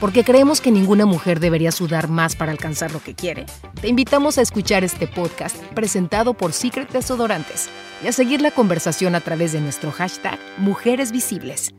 [0.00, 3.44] porque creemos que ninguna mujer debería sudar más para alcanzar lo que quiere.
[3.80, 7.68] Te invitamos a escuchar este podcast presentado por Secret Desodorantes
[8.02, 11.74] y a seguir la conversación a través de nuestro hashtag Mujeres Visibles.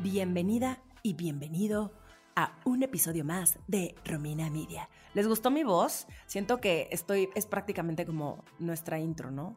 [0.00, 1.92] Bienvenida y bienvenido
[2.36, 4.88] a un episodio más de Romina Media.
[5.14, 6.06] ¿Les gustó mi voz?
[6.26, 9.56] Siento que estoy, es prácticamente como nuestra intro, ¿no?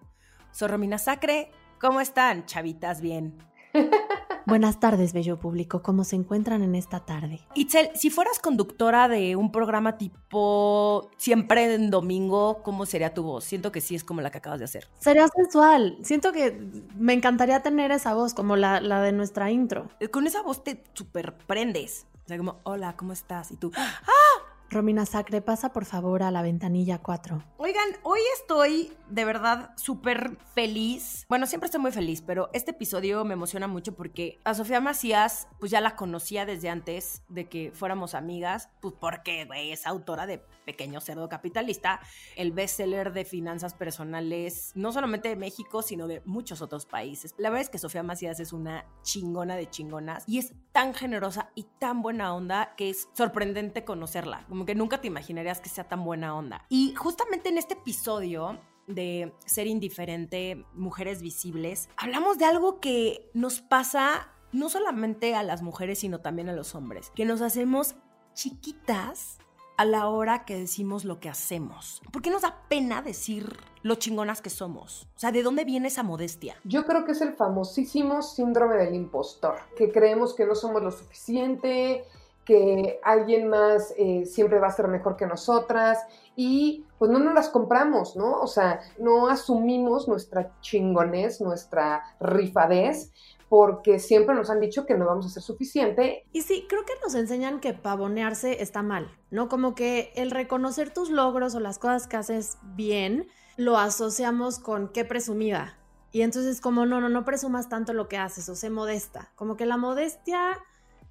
[0.52, 1.52] Soy Romina Sacre.
[1.80, 3.02] ¿Cómo están, chavitas?
[3.02, 3.38] Bien.
[4.48, 5.82] Buenas tardes, bello público.
[5.82, 7.42] ¿Cómo se encuentran en esta tarde?
[7.56, 13.44] Itzel, si fueras conductora de un programa tipo siempre en domingo, ¿cómo sería tu voz?
[13.44, 14.88] Siento que sí es como la que acabas de hacer.
[15.00, 15.98] Sería sensual.
[16.04, 16.62] Siento que
[16.96, 19.90] me encantaría tener esa voz, como la, la de nuestra intro.
[20.12, 22.06] Con esa voz te superprendes.
[22.26, 23.52] O sea, como, hola, ¿cómo estás?
[23.52, 24.45] Y tú, ¡ah!
[24.70, 27.44] Romina Sacre, pasa por favor a la ventanilla 4.
[27.58, 31.26] Oigan, hoy estoy de verdad súper feliz.
[31.30, 35.48] Bueno, siempre estoy muy feliz, pero este episodio me emociona mucho porque a Sofía Macías,
[35.60, 40.26] pues ya la conocía desde antes de que fuéramos amigas, pues porque, güey, es autora
[40.26, 42.00] de Pequeño Cerdo Capitalista,
[42.36, 47.34] el bestseller de finanzas personales, no solamente de México, sino de muchos otros países.
[47.38, 51.52] La verdad es que Sofía Macías es una chingona de chingonas y es tan generosa
[51.56, 55.86] y tan buena onda que es sorprendente conocerla como que nunca te imaginarías que sea
[55.86, 56.66] tan buena onda.
[56.68, 63.62] Y justamente en este episodio de ser indiferente, mujeres visibles, hablamos de algo que nos
[63.62, 67.96] pasa no solamente a las mujeres, sino también a los hombres, que nos hacemos
[68.34, 69.38] chiquitas
[69.78, 72.02] a la hora que decimos lo que hacemos.
[72.12, 75.08] ¿Por qué nos da pena decir lo chingonas que somos?
[75.16, 76.56] O sea, ¿de dónde viene esa modestia?
[76.64, 80.92] Yo creo que es el famosísimo síndrome del impostor, que creemos que no somos lo
[80.92, 82.06] suficiente,
[82.46, 86.06] que alguien más eh, siempre va a ser mejor que nosotras
[86.36, 88.40] y pues no nos las compramos, ¿no?
[88.40, 93.12] O sea, no asumimos nuestra chingonez, nuestra rifadez,
[93.50, 96.26] porque siempre nos han dicho que no vamos a ser suficiente.
[96.32, 99.50] Y sí, creo que nos enseñan que pavonearse está mal, ¿no?
[99.50, 104.90] Como que el reconocer tus logros o las cosas que haces bien, lo asociamos con
[104.90, 105.78] qué presumida.
[106.12, 109.32] Y entonces como, no, no, no presumas tanto lo que haces o sé modesta.
[109.36, 110.58] Como que la modestia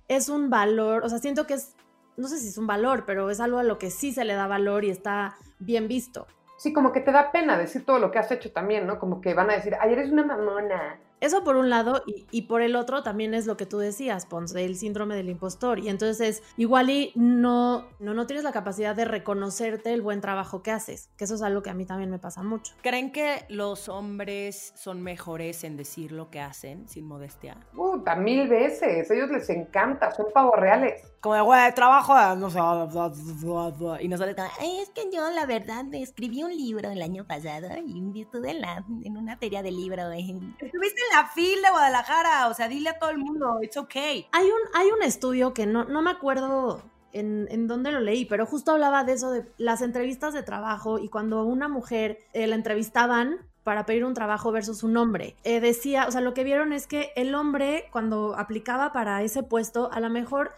[0.09, 1.77] es un valor, o sea, siento que es,
[2.17, 4.35] no sé si es un valor, pero es algo a lo que sí se le
[4.35, 6.27] da valor y está bien visto.
[6.57, 8.99] Sí, como que te da pena decir todo lo que has hecho también, ¿no?
[8.99, 12.63] Como que van a decir, ayer eres una mamona, eso por un lado, y, por
[12.63, 15.79] el otro también es lo que tú decías, Ponce, el síndrome del impostor.
[15.79, 20.63] Y entonces, igual y no, no, no tienes la capacidad de reconocerte el buen trabajo
[20.63, 22.75] que haces, que eso es algo que a mí también me pasa mucho.
[22.83, 27.57] ¿Creen que los hombres son mejores en decir lo que hacen sin modestia?
[27.75, 29.11] Puta, mil veces.
[29.11, 31.03] A ellos les encanta, son pavos reales.
[31.21, 32.59] Como de, güey, trabajo, no sé,
[34.01, 37.69] y no sale Ay, es que yo, la verdad, escribí un libro el año pasado
[37.87, 40.11] y estuve en, la, en una feria de libro.
[40.11, 44.27] Estuviste en la de Guadalajara, o sea, dile a todo el mundo, it's okay.
[44.33, 46.83] Hay un, hay un estudio que no, no me acuerdo
[47.13, 50.99] en, en, dónde lo leí, pero justo hablaba de eso, de las entrevistas de trabajo
[50.99, 55.37] y cuando una mujer eh, la entrevistaban para pedir un trabajo versus un hombre.
[55.45, 59.43] Eh, decía, o sea, lo que vieron es que el hombre cuando aplicaba para ese
[59.43, 60.53] puesto, a lo mejor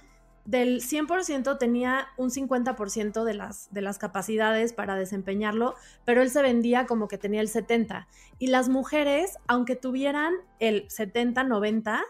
[0.46, 5.74] del 100% tenía un 50% de las, de las capacidades para desempeñarlo,
[6.04, 8.06] pero él se vendía como que tenía el 70%.
[8.38, 12.00] Y las mujeres, aunque tuvieran el 70-90%,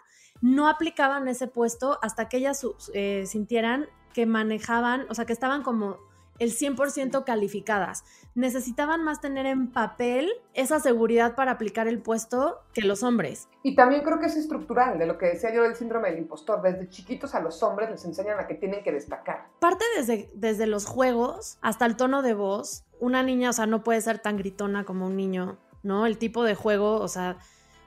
[0.43, 5.63] no aplicaban ese puesto hasta que ellas eh, sintieran que manejaban, o sea, que estaban
[5.63, 5.99] como
[6.39, 8.05] el 100% calificadas.
[8.35, 13.49] Necesitaban más tener en papel esa seguridad para aplicar el puesto que los hombres.
[13.63, 16.63] Y también creo que es estructural, de lo que decía yo del síndrome del impostor.
[16.63, 19.49] Desde chiquitos a los hombres les enseñan a que tienen que destacar.
[19.59, 22.85] Parte desde, desde los juegos hasta el tono de voz.
[22.99, 26.07] Una niña, o sea, no puede ser tan gritona como un niño, ¿no?
[26.07, 27.39] El tipo de juego, o sea,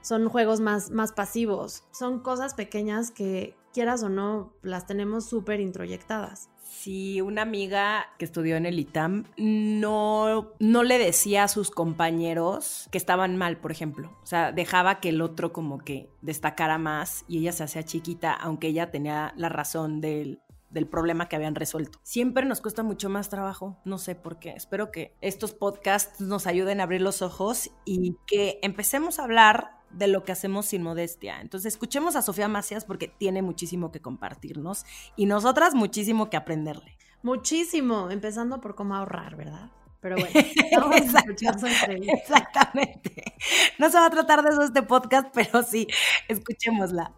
[0.02, 1.84] son juegos más, más pasivos.
[1.90, 8.24] Son cosas pequeñas que, quieras o no, las tenemos súper introyectadas si una amiga que
[8.24, 13.72] estudió en el ITAM no, no le decía a sus compañeros que estaban mal, por
[13.72, 14.16] ejemplo.
[14.22, 18.32] O sea, dejaba que el otro como que destacara más y ella se hacía chiquita,
[18.32, 21.98] aunque ella tenía la razón del, del problema que habían resuelto.
[22.02, 24.50] Siempre nos cuesta mucho más trabajo, no sé por qué.
[24.50, 29.79] Espero que estos podcasts nos ayuden a abrir los ojos y que empecemos a hablar
[29.90, 31.40] de lo que hacemos sin modestia.
[31.40, 34.84] Entonces, escuchemos a Sofía Macías porque tiene muchísimo que compartirnos
[35.16, 36.96] y nosotras muchísimo que aprenderle.
[37.22, 39.70] Muchísimo, empezando por cómo ahorrar, ¿verdad?
[40.00, 40.30] Pero bueno,
[40.76, 41.56] vamos a escuchar.
[42.02, 43.34] Exactamente.
[43.78, 45.86] No se va a tratar de eso este podcast, pero sí,
[46.28, 47.12] escuchémosla.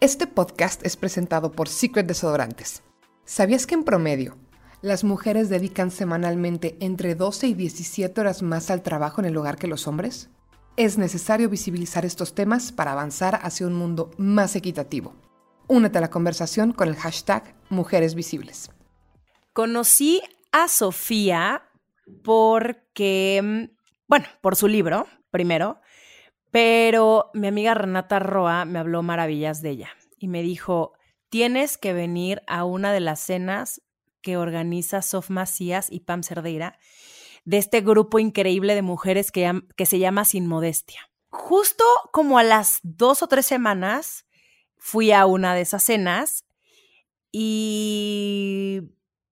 [0.00, 2.82] Este podcast es presentado por Secret Desodorantes.
[3.24, 4.36] ¿Sabías que en promedio
[4.80, 9.56] las mujeres dedican semanalmente entre 12 y 17 horas más al trabajo en el hogar
[9.56, 10.30] que los hombres?
[10.78, 15.12] Es necesario visibilizar estos temas para avanzar hacia un mundo más equitativo.
[15.66, 18.70] Únete a la conversación con el hashtag Mujeres Visibles.
[19.52, 20.22] Conocí
[20.52, 21.64] a Sofía
[22.22, 23.76] porque, mm,
[24.06, 25.80] bueno, por su libro, primero,
[26.52, 30.92] pero mi amiga Renata Roa me habló maravillas de ella y me dijo,
[31.28, 33.82] tienes que venir a una de las cenas
[34.22, 36.78] que organiza Sof Macías y Pam Cerdeira
[37.48, 41.00] de este grupo increíble de mujeres que, que se llama Sin Modestia.
[41.30, 44.26] Justo como a las dos o tres semanas
[44.76, 46.44] fui a una de esas cenas
[47.32, 48.80] y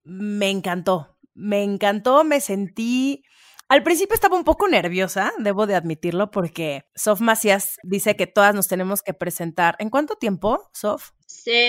[0.02, 3.22] me encantó, me encantó, me sentí...
[3.68, 8.54] Al principio estaba un poco nerviosa, debo de admitirlo, porque Sof Macías dice que todas
[8.54, 9.76] nos tenemos que presentar.
[9.78, 11.10] ¿En cuánto tiempo, Sof?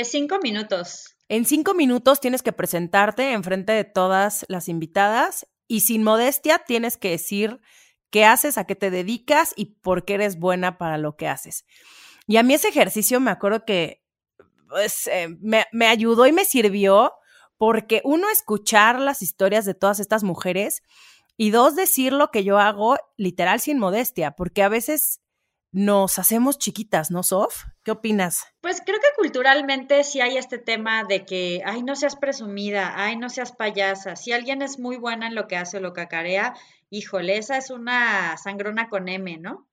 [0.05, 1.17] cinco minutos.
[1.27, 6.59] En cinco minutos tienes que presentarte en frente de todas las invitadas y sin modestia
[6.59, 7.59] tienes que decir
[8.09, 11.65] qué haces, a qué te dedicas y por qué eres buena para lo que haces.
[12.25, 14.03] Y a mí ese ejercicio me acuerdo que
[14.69, 17.13] pues, eh, me, me ayudó y me sirvió
[17.57, 20.83] porque uno, escuchar las historias de todas estas mujeres
[21.37, 25.21] y dos, decir lo que yo hago literal sin modestia, porque a veces
[25.77, 27.65] nos hacemos chiquitas, ¿no, Sof?
[27.83, 28.47] ¿Qué opinas?
[28.61, 33.15] Pues creo que culturalmente sí hay este tema de que, ay, no seas presumida, ay,
[33.15, 34.15] no seas payasa.
[34.15, 36.55] Si alguien es muy buena en lo que hace o lo cacarea,
[36.89, 39.67] híjole, esa es una sangrona con M, ¿no?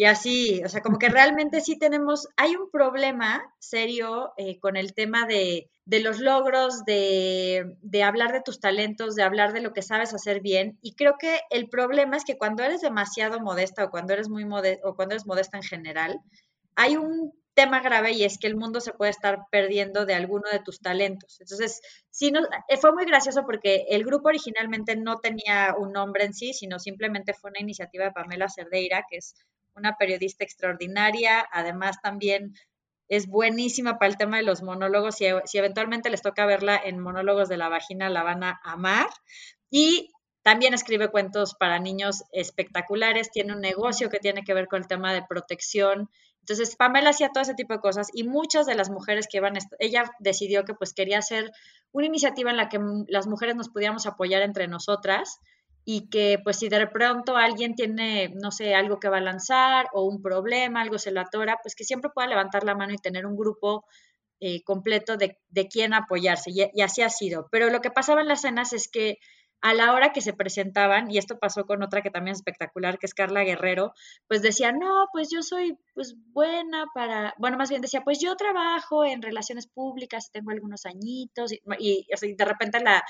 [0.00, 4.78] Y así, o sea, como que realmente sí tenemos, hay un problema serio eh, con
[4.78, 9.60] el tema de, de los logros, de, de, hablar de tus talentos, de hablar de
[9.60, 10.78] lo que sabes hacer bien.
[10.80, 14.46] Y creo que el problema es que cuando eres demasiado modesta o cuando eres muy
[14.46, 16.18] modesta o cuando eres modesta en general,
[16.76, 20.44] hay un tema grave y es que el mundo se puede estar perdiendo de alguno
[20.50, 21.38] de tus talentos.
[21.42, 26.24] Entonces, sí, no, eh, fue muy gracioso porque el grupo originalmente no tenía un nombre
[26.24, 29.34] en sí, sino simplemente fue una iniciativa de Pamela Cerdeira, que es
[29.80, 32.54] una periodista extraordinaria, además también
[33.08, 37.00] es buenísima para el tema de los monólogos, si, si eventualmente les toca verla en
[37.00, 39.08] Monólogos de la Vagina, la van a amar.
[39.68, 40.12] Y
[40.42, 44.86] también escribe cuentos para niños espectaculares, tiene un negocio que tiene que ver con el
[44.86, 46.08] tema de protección.
[46.40, 49.54] Entonces, Pamela hacía todo ese tipo de cosas y muchas de las mujeres que iban,
[49.78, 51.50] ella decidió que pues quería hacer
[51.92, 52.78] una iniciativa en la que
[53.08, 55.40] las mujeres nos pudiéramos apoyar entre nosotras
[55.84, 59.86] y que pues si de pronto alguien tiene, no sé, algo que va a lanzar
[59.92, 62.98] o un problema, algo se lo atora, pues que siempre pueda levantar la mano y
[62.98, 63.84] tener un grupo
[64.40, 66.50] eh, completo de, de quién apoyarse.
[66.50, 67.48] Y, así ha sido.
[67.50, 69.18] Pero lo que pasaba en las cenas es que
[69.62, 72.98] a la hora que se presentaban, y esto pasó con otra que también es espectacular,
[72.98, 73.92] que es Carla Guerrero,
[74.26, 78.36] pues decía, no, pues yo soy pues buena para, bueno, más bien decía, pues yo
[78.36, 83.02] trabajo en relaciones públicas, tengo algunos añitos, y, y, y de repente la,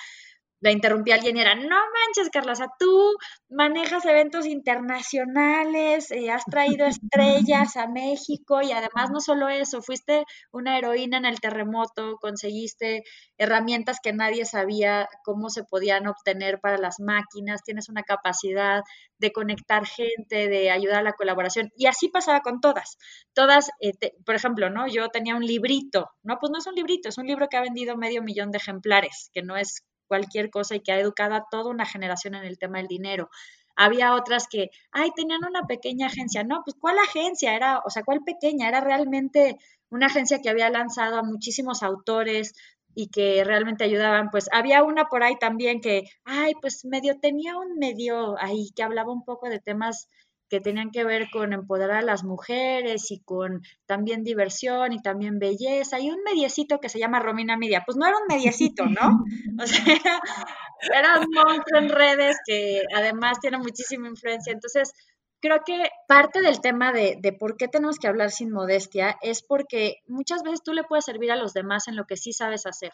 [0.61, 3.17] la interrumpí a alguien y era, no manches, Carla, o sea, tú
[3.49, 10.25] manejas eventos internacionales, eh, has traído estrellas a México y además no solo eso, fuiste
[10.53, 13.03] una heroína en el terremoto, conseguiste
[13.39, 18.82] herramientas que nadie sabía cómo se podían obtener para las máquinas, tienes una capacidad
[19.19, 21.70] de conectar gente, de ayudar a la colaboración.
[21.77, 22.96] Y así pasaba con todas.
[23.34, 23.93] Todas, eh,
[24.25, 24.89] por ejemplo, ¿no?
[24.89, 27.63] Yo tenía un librito, no, pues no es un librito, es un libro que ha
[27.63, 31.46] vendido medio millón de ejemplares, que no es cualquier cosa y que ha educado a
[31.48, 33.31] toda una generación en el tema del dinero.
[33.76, 36.43] Había otras que, ay, tenían una pequeña agencia.
[36.43, 37.55] No, pues ¿cuál agencia?
[37.55, 38.69] Era, o sea, ¿cuál pequeña?
[38.69, 39.56] Era realmente
[39.88, 42.55] una agencia que había lanzado a muchísimos autores
[42.94, 44.31] y que realmente ayudaban.
[44.31, 48.82] Pues había una por ahí también que, ay, pues medio tenía un medio ahí que
[48.82, 50.08] hablaba un poco de temas
[50.51, 55.39] que tenían que ver con empoderar a las mujeres y con también diversión y también
[55.39, 57.85] belleza, y un mediecito que se llama Romina Media.
[57.87, 59.25] Pues no era un mediecito, ¿no?
[59.63, 59.85] O sea,
[60.93, 64.53] era, un monstruo en redes que además tiene muchísima influencia.
[64.53, 64.93] Entonces,
[65.41, 69.43] creo que parte del tema de, de, por qué tenemos que hablar sin modestia es
[69.43, 72.67] porque muchas veces tú le puedes servir a los demás en lo que sí sabes
[72.67, 72.91] hacer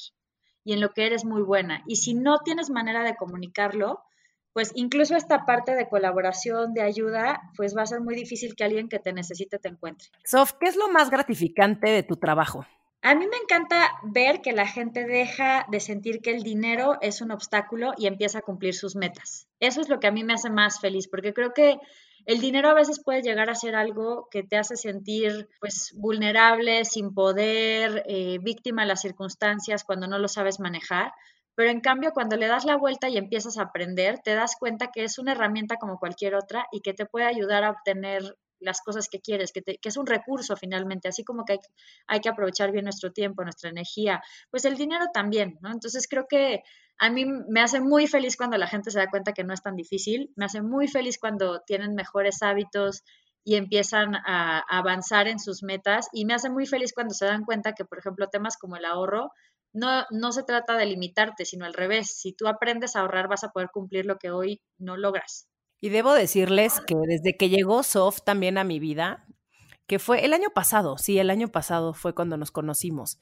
[0.63, 1.83] y en lo que eres muy buena.
[1.87, 4.03] Y si no tienes manera de comunicarlo,
[4.57, 8.65] pues incluso esta parte de colaboración, de ayuda, pues va a ser muy difícil que
[8.65, 10.09] alguien que te necesite te encuentre.
[10.25, 12.65] Sof, ¿qué es lo más gratificante de tu trabajo?
[13.03, 17.21] A mí me encanta ver que la gente deja de sentir que el dinero es
[17.21, 19.47] un obstáculo y empieza a cumplir sus metas.
[19.61, 21.79] Eso es lo que a mí me hace más feliz, porque creo que
[22.25, 26.87] el dinero a veces puede llegar a ser algo que te hace sentir pues vulnerable,
[26.87, 31.13] sin poder, eh, víctima de las circunstancias cuando no lo sabes manejar
[31.57, 34.91] pero en cambio cuando le das la vuelta y empiezas a aprender, te das cuenta
[34.93, 38.81] que es una herramienta como cualquier otra y que te puede ayudar a obtener las
[38.81, 41.59] cosas que quieres, que, es un recurso finalmente, así como que
[42.07, 45.73] hay, que aprovechar bien nuestro tiempo, nuestra energía, pues el dinero también, ¿no?
[45.73, 46.63] Entonces creo que
[46.99, 49.63] a mí me hace muy feliz cuando la gente se da cuenta que no es
[49.63, 53.03] tan difícil, me hace muy feliz cuando tienen mejores hábitos
[53.45, 57.45] y empiezan a, avanzar en sus metas y me hace muy feliz cuando se dan
[57.45, 59.31] cuenta que, por ejemplo, temas como el ahorro,
[59.77, 63.45] no, no se trata de limitarte, sino al revés, si tú aprendes a ahorrar vas
[63.45, 65.49] a poder cumplir lo que hoy no logras.
[65.81, 69.27] Y debo decirles que desde que llegó Sof también a mi vida,
[69.87, 73.21] que fue el año pasado, sí, el año pasado fue cuando nos conocimos.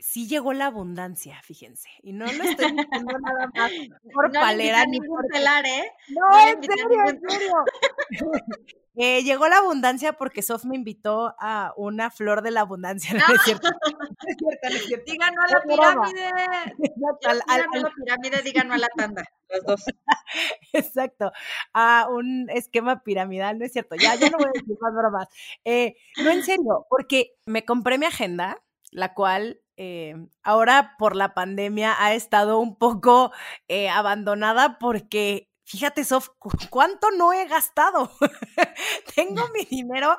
[0.00, 1.88] Sí llegó la abundancia, fíjense.
[2.02, 3.70] Y no lo estoy diciendo nada más
[4.12, 5.92] por no palera ni por telar, ¿eh?
[6.08, 7.54] No, en serio, en serio.
[8.96, 13.10] Eh, llegó la abundancia porque Sof me invitó a una flor de la abundancia.
[13.28, 13.68] No, es cierto.
[13.70, 13.76] No
[14.28, 15.12] es cierto, no es cierto.
[15.12, 16.30] Digan a la pirámide.
[17.26, 19.84] Al, al, a la pirámide, digan a la tanda, los dos.
[20.72, 21.32] Exacto.
[21.72, 23.96] A un esquema piramidal, no es cierto.
[23.96, 25.28] Ya, ya no voy a decir más bromas.
[25.64, 28.58] Eh, no, en serio, porque me compré mi agenda,
[28.90, 33.32] la cual eh, ahora por la pandemia ha estado un poco
[33.68, 36.28] eh, abandonada porque fíjate, Sof,
[36.70, 38.10] ¿cuánto no he gastado?
[39.16, 40.18] Tengo mi dinero,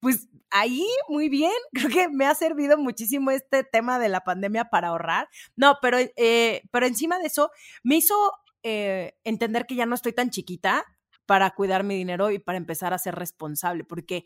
[0.00, 1.52] pues ahí muy bien.
[1.72, 5.28] Creo que me ha servido muchísimo este tema de la pandemia para ahorrar.
[5.54, 7.50] No, pero, eh, pero encima de eso,
[7.82, 10.84] me hizo eh, entender que ya no estoy tan chiquita
[11.26, 14.24] para cuidar mi dinero y para empezar a ser responsable, porque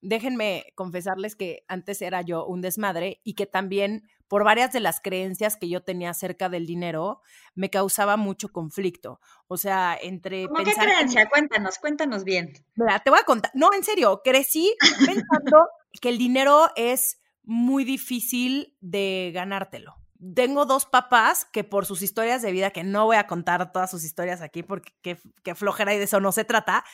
[0.00, 5.00] déjenme confesarles que antes era yo un desmadre y que también por varias de las
[5.00, 7.20] creencias que yo tenía acerca del dinero,
[7.54, 9.20] me causaba mucho conflicto.
[9.48, 10.46] O sea, entre...
[10.48, 11.28] ¿Cómo qué creencia?
[11.28, 12.52] Cuéntanos, cuéntanos bien.
[12.74, 13.50] Mira, te voy a contar.
[13.54, 15.68] No, en serio, crecí pensando
[16.00, 19.96] que el dinero es muy difícil de ganártelo.
[20.34, 23.90] Tengo dos papás que por sus historias de vida, que no voy a contar todas
[23.90, 26.84] sus historias aquí porque qué, flojera y de eso no se trata,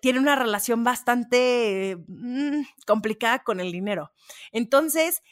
[0.00, 4.12] tienen una relación bastante mm, complicada con el dinero.
[4.52, 5.22] Entonces,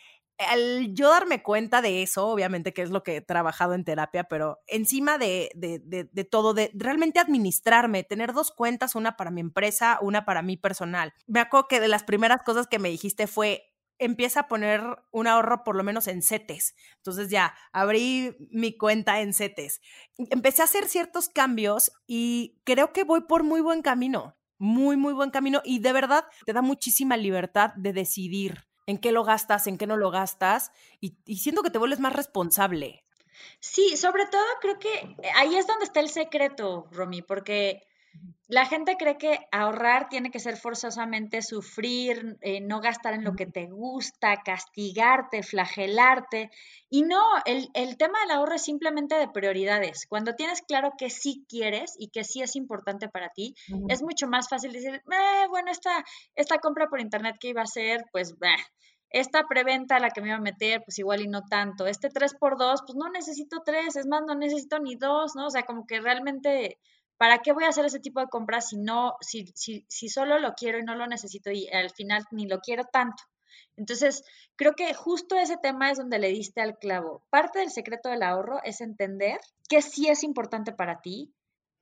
[0.48, 4.24] al yo darme cuenta de eso, obviamente que es lo que he trabajado en terapia,
[4.24, 9.98] pero encima de, de, todo, de realmente administrarme, tener dos cuentas, una para mi empresa,
[10.00, 11.12] una para mí personal.
[11.26, 15.26] Me acuerdo que de las primeras cosas que me dijiste fue, empieza a poner un
[15.26, 16.74] ahorro por lo menos en CETES.
[16.96, 19.80] Entonces ya abrí mi cuenta en CETES.
[20.30, 25.12] Empecé a hacer ciertos cambios y creo que voy por muy buen camino, muy, muy
[25.12, 29.66] buen camino y de verdad te da muchísima libertad de decidir en qué lo gastas,
[29.66, 33.04] en qué no lo gastas, y, siento que te vuelves más responsable.
[33.60, 37.86] Sí, sobre todo creo que ahí es donde está el secreto, Romy, porque
[38.52, 43.32] la gente cree que ahorrar tiene que ser forzosamente sufrir, eh, no gastar en lo
[43.32, 46.50] que te gusta, castigarte, flagelarte.
[46.90, 50.06] Y no, el, tema del ahorro es simplemente de prioridades.
[50.06, 53.54] Cuando tienes claro que sí quieres y que sí es importante para ti,
[53.88, 56.04] es mucho más fácil decir, eh, bueno, esta,
[56.34, 58.34] esta compra por internet que iba a ser, pues,
[59.08, 61.86] esta preventa a la que me iba a meter, pues igual y no tanto.
[61.86, 65.46] Este 3x2, pues no necesito 3, es más, no necesito ni 2, ¿no?
[65.46, 66.78] O sea, como que realmente
[67.22, 70.40] ¿para qué voy a hacer ese tipo de compras si no, si, si, si solo
[70.40, 73.22] lo quiero y no lo necesito y al final ni lo quiero tanto?
[73.76, 74.24] Entonces,
[74.56, 77.22] creo que justo ese tema es donde le diste al clavo.
[77.30, 79.38] Parte del secreto del ahorro es entender
[79.68, 81.32] qué sí es importante para ti,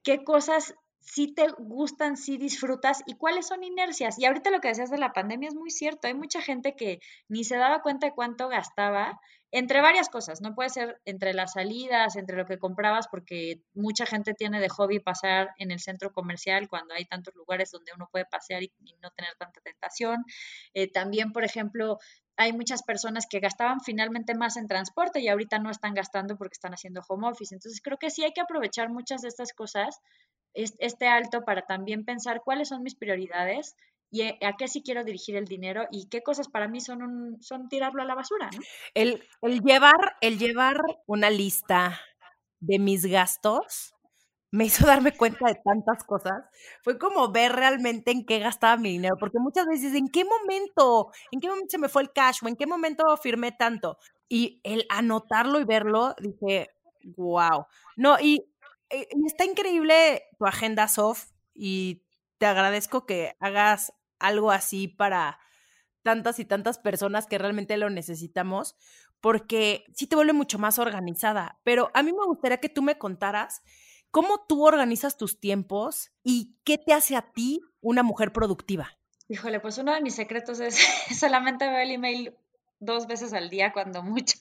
[0.02, 4.18] qué cosas sí te gustan, sí disfrutas y cuáles son inercias.
[4.18, 6.06] Y ahorita lo que decías de la pandemia es muy cierto.
[6.06, 9.20] Hay mucha gente que ni se daba cuenta de cuánto gastaba
[9.52, 14.06] entre varias cosas, no puede ser entre las salidas, entre lo que comprabas, porque mucha
[14.06, 18.08] gente tiene de hobby pasar en el centro comercial cuando hay tantos lugares donde uno
[18.12, 20.24] puede pasear y, no tener tanta tentación.
[20.72, 21.98] Eh, también, por ejemplo,
[22.36, 26.54] hay muchas personas que gastaban finalmente más en transporte y ahorita no están gastando porque
[26.54, 27.54] están haciendo home office.
[27.54, 29.98] Entonces, creo que sí hay que aprovechar muchas de estas cosas,
[30.54, 33.76] este alto, para también pensar cuáles son mis prioridades
[34.10, 37.36] y eh, a qué sí quiero dirigir el dinero y qué cosas para mí son
[37.40, 38.50] son tirarlo a la basura.
[38.94, 40.76] El, el llevar, el llevar
[41.06, 42.00] una lista
[42.60, 43.94] de mis gastos
[44.52, 46.44] me hizo darme cuenta de tantas cosas.
[46.82, 51.10] Fue como ver realmente en qué gastaba mi dinero, porque muchas veces, ¿en qué momento?
[51.30, 52.38] ¿En qué momento se me fue el cash?
[52.42, 53.98] ¿O en qué momento firmé tanto?
[54.28, 56.68] Y el anotarlo y verlo, dije,
[57.16, 57.66] wow.
[57.96, 58.44] No, y
[58.90, 62.02] está increíble tu agenda, Sof, y
[62.38, 65.38] te agradezco que hagas algo así para
[66.02, 68.76] tantas y tantas personas que realmente lo necesitamos,
[69.20, 71.60] porque sí te vuelve mucho más organizada.
[71.64, 73.62] Pero a mí me gustaría que tú me contaras
[74.10, 78.96] cómo tú organizas tus tiempos y qué te hace a ti una mujer productiva.
[79.28, 80.76] Híjole, pues uno de mis secretos es
[81.18, 82.34] solamente veo el email
[82.80, 84.38] dos veces al día, cuando mucho.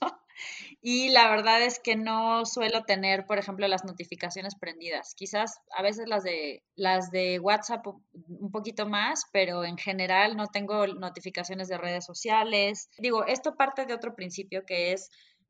[0.82, 5.14] Y la verdad es que no suelo tener, por ejemplo, las notificaciones prendidas.
[5.16, 10.48] Quizás a veces las de las de WhatsApp un poquito más, pero en general no
[10.48, 12.90] tengo notificaciones de redes sociales.
[12.98, 15.10] Digo, esto parte de otro principio que es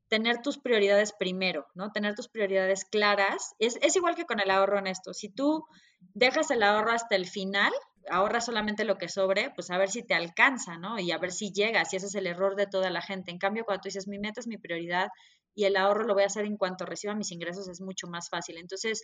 [0.10, 1.92] tener tus prioridades primero, ¿no?
[1.92, 3.56] Tener tus prioridades claras.
[3.60, 5.14] Es, es igual que con el ahorro honesto.
[5.14, 5.66] Si tú
[6.14, 7.72] dejas el ahorro hasta el final,
[8.10, 11.00] ahorras solamente lo que sobre, pues a ver si te alcanza, ¿no?
[11.00, 13.32] Y a ver si llegas, y ese es el error de toda la gente.
[13.32, 15.10] En cambio, cuando tú dices, mi meta es mi prioridad
[15.56, 18.30] y el ahorro lo voy a hacer en cuanto reciba mis ingresos, es mucho más
[18.30, 18.58] fácil.
[18.58, 19.04] Entonces,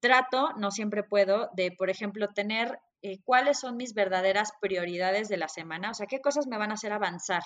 [0.00, 5.36] trato, no siempre puedo, de, por ejemplo, tener eh, cuáles son mis verdaderas prioridades de
[5.36, 7.42] la semana, o sea, qué cosas me van a hacer avanzar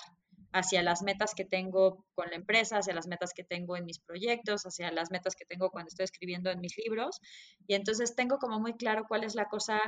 [0.51, 3.99] hacia las metas que tengo con la empresa, hacia las metas que tengo en mis
[3.99, 7.19] proyectos, hacia las metas que tengo cuando estoy escribiendo en mis libros.
[7.67, 9.81] Y entonces tengo como muy claro cuál es la cosa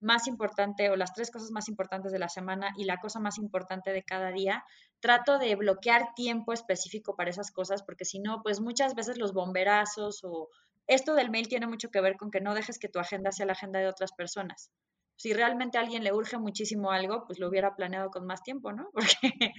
[0.00, 3.38] más importante o las tres cosas más importantes de la semana y la cosa más
[3.38, 4.64] importante de cada día,
[5.00, 9.32] trato de bloquear tiempo específico para esas cosas, porque si no, pues muchas veces los
[9.32, 10.48] bomberazos o
[10.86, 13.46] esto del mail tiene mucho que ver con que no dejes que tu agenda sea
[13.46, 14.70] la agenda de otras personas.
[15.16, 18.72] Si realmente a alguien le urge muchísimo algo, pues lo hubiera planeado con más tiempo,
[18.72, 18.90] ¿no?
[18.94, 19.52] Porque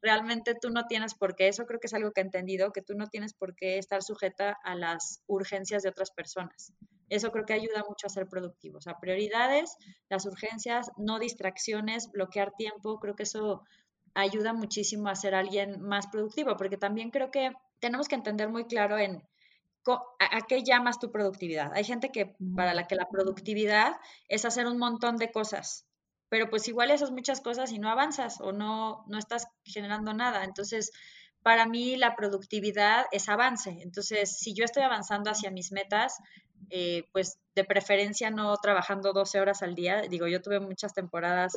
[0.00, 2.82] realmente tú no tienes por qué, eso creo que es algo que he entendido, que
[2.82, 6.72] tú no tienes por qué estar sujeta a las urgencias de otras personas.
[7.10, 8.78] Eso creo que ayuda mucho a ser productivo.
[8.78, 9.76] O sea, prioridades,
[10.08, 13.64] las urgencias, no distracciones, bloquear tiempo, creo que eso
[14.14, 18.64] ayuda muchísimo a ser alguien más productivo, porque también creo que tenemos que entender muy
[18.64, 19.22] claro en
[20.18, 21.72] a, qué llamas tu productividad.
[21.74, 23.96] Hay gente que para la que la productividad
[24.28, 25.86] es hacer un montón de cosas,
[26.28, 30.44] pero pues igual esas muchas cosas y no avanzas o no, no estás generando nada.
[30.44, 30.92] Entonces,
[31.42, 33.78] para mí la productividad es avance.
[33.82, 36.18] Entonces, si yo estoy avanzando hacia mis metas,
[36.70, 40.02] eh, pues de preferencia no trabajando 12 horas al día.
[40.02, 41.52] Digo, yo tuve muchas temporadas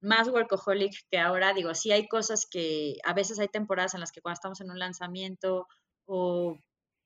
[0.00, 1.52] más workaholic que ahora.
[1.52, 4.70] Digo, sí hay cosas que a veces hay temporadas en las que cuando estamos en
[4.70, 5.66] un lanzamiento
[6.06, 6.58] o,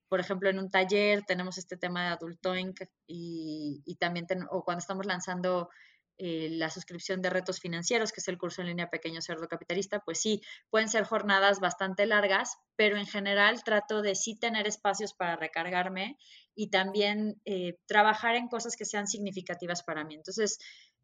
[0.09, 2.75] por ejemplo, en un taller tenemos este tema de adultoing
[3.07, 5.69] y, y también, o cuando estamos lanzando
[6.19, 10.01] eh, la suscripción de retos financieros, que es el curso en línea Pequeño Cerdo Capitalista,
[10.01, 15.13] pues sí, pueden ser jornadas bastante largas, pero en general trato de sí tener espacios
[15.13, 16.17] para recargarme
[16.55, 20.15] y también eh, trabajar en cosas que sean significativas para mí.
[20.15, 20.59] Entonces,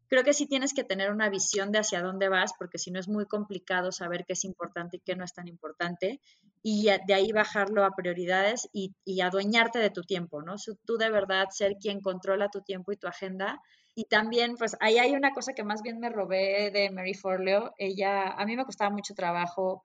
[0.07, 2.99] creo que sí tienes que tener una visión de hacia dónde vas, porque si no
[2.99, 6.21] es muy complicado saber qué es importante y qué no es tan importante,
[6.63, 10.55] y de ahí bajarlo a prioridades y, y adueñarte de tu tiempo, ¿no?
[10.85, 13.59] Tú de verdad ser quien controla tu tiempo y tu agenda
[13.95, 17.73] y también, pues ahí hay una cosa que más bien me robé de Mary Forleo.
[17.77, 19.83] Ella, a mí me costaba mucho trabajo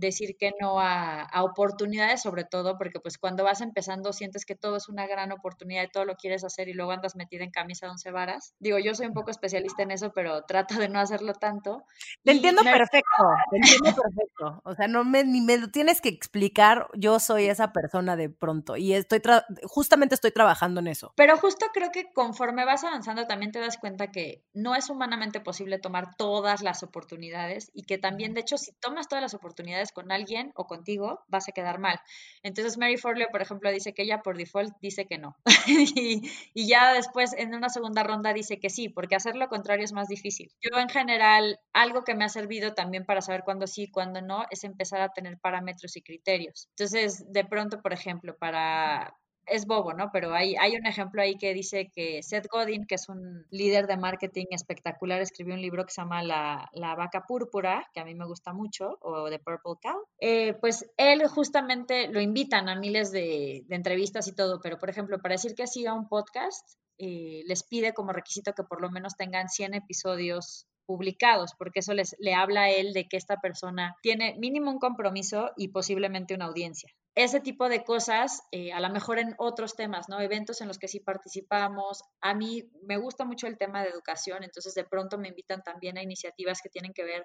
[0.00, 4.76] decir que no a, oportunidades sobre todo, porque pues cuando vas empezando sientes que todo
[4.76, 7.86] es una gran oportunidad y todo lo quieres hacer y luego andas metida en camisa
[7.86, 8.54] de once varas.
[8.58, 11.84] Digo, yo soy un poco especialista en eso, pero trato de no hacerlo tanto.
[12.24, 14.62] Te entiendo perfecto, te entiendo perfecto.
[14.64, 18.30] O sea, no me, ni me lo tienes que explicar, yo soy esa persona de
[18.30, 19.20] pronto y estoy,
[19.64, 21.12] justamente estoy trabajando en eso.
[21.16, 25.40] Pero justo creo que conforme vas avanzando también te das cuenta que no es humanamente
[25.40, 29.89] posible tomar todas las oportunidades y que también, de hecho, si tomas todas las oportunidades,
[29.92, 32.00] con alguien o contigo, vas a quedar mal.
[32.42, 35.36] Entonces Mary Forleo, por ejemplo, dice que ella por default dice que no.
[35.66, 36.22] y,
[36.54, 40.08] ya después en una segunda ronda dice que sí, porque hacer lo contrario es más
[40.08, 40.50] difícil.
[40.60, 44.22] Yo en general, algo que me ha servido también para saber cuándo sí y cuándo
[44.22, 46.68] no, es empezar a tener parámetros y criterios.
[46.70, 49.14] Entonces, de pronto, por ejemplo, para
[49.50, 50.10] es bobo, ¿no?
[50.12, 53.86] Pero hay, hay un ejemplo ahí que dice que Seth Godin, que es un líder
[53.86, 58.14] de marketing espectacular, escribió un libro que se llama La, vaca púrpura, que a mí
[58.14, 60.06] me gusta mucho, o The Purple Cow.
[60.20, 65.18] Eh, pues él justamente lo invitan a miles de, entrevistas y todo, pero por ejemplo,
[65.18, 66.66] para decir que siga un podcast,
[66.98, 71.94] eh, les pide como requisito que por lo menos tengan 100 episodios publicados, porque eso
[71.94, 76.34] les, le habla a él de que esta persona tiene mínimo un compromiso y posiblemente
[76.34, 76.90] una audiencia.
[77.16, 80.20] Ese tipo de cosas, eh, a lo mejor en otros temas, ¿no?
[80.20, 82.02] Eventos en los que sí participamos.
[82.20, 85.98] A mí me gusta mucho el tema de educación, entonces de pronto me invitan también
[85.98, 87.24] a iniciativas que tienen que ver,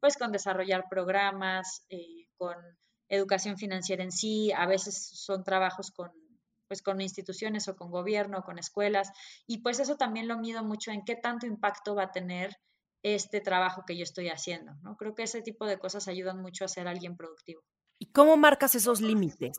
[0.00, 2.56] pues, con desarrollar programas, eh, con
[3.08, 4.52] educación financiera en sí.
[4.52, 6.10] A veces son trabajos con
[6.68, 9.10] pues con instituciones o con gobierno o con escuelas
[9.46, 12.56] y pues eso también lo mido mucho en qué tanto impacto va a tener
[13.02, 14.96] este trabajo que yo estoy haciendo, ¿no?
[14.96, 17.62] Creo que ese tipo de cosas ayudan mucho a ser alguien productivo.
[17.98, 19.58] ¿Y cómo marcas esos límites?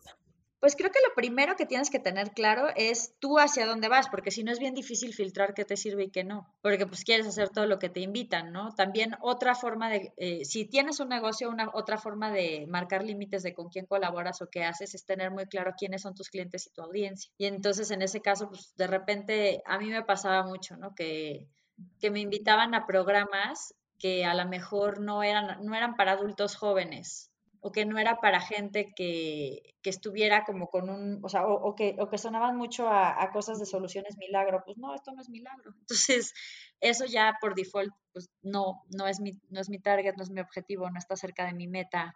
[0.60, 4.10] Pues creo que lo primero que tienes que tener claro es tú hacia dónde vas,
[4.10, 7.04] porque si no es bien difícil filtrar qué te sirve y qué no, porque pues
[7.04, 8.74] quieres hacer todo lo que te invitan, ¿no?
[8.74, 13.44] También otra forma de, eh, si tienes un negocio, una otra forma de marcar límites
[13.44, 16.66] de con quién colaboras o qué haces es tener muy claro quiénes son tus clientes
[16.66, 17.32] y tu audiencia.
[17.38, 20.96] Y entonces en ese caso, pues de repente a mí me pasaba mucho, ¿no?
[20.96, 21.48] Que
[22.00, 26.56] que me invitaban a programas que a lo mejor no eran, no eran para adultos
[26.56, 31.46] jóvenes o que no era para gente que, que estuviera como con un, o sea,
[31.48, 34.64] o, que, o que sonaban mucho a, a, cosas de soluciones milagro.
[34.66, 35.74] Pues no, esto no es milagro.
[35.80, 36.34] Entonces,
[36.82, 40.30] eso ya por default, pues no, no es mi, no es mi target, no es
[40.30, 42.14] mi objetivo, no está cerca de mi meta.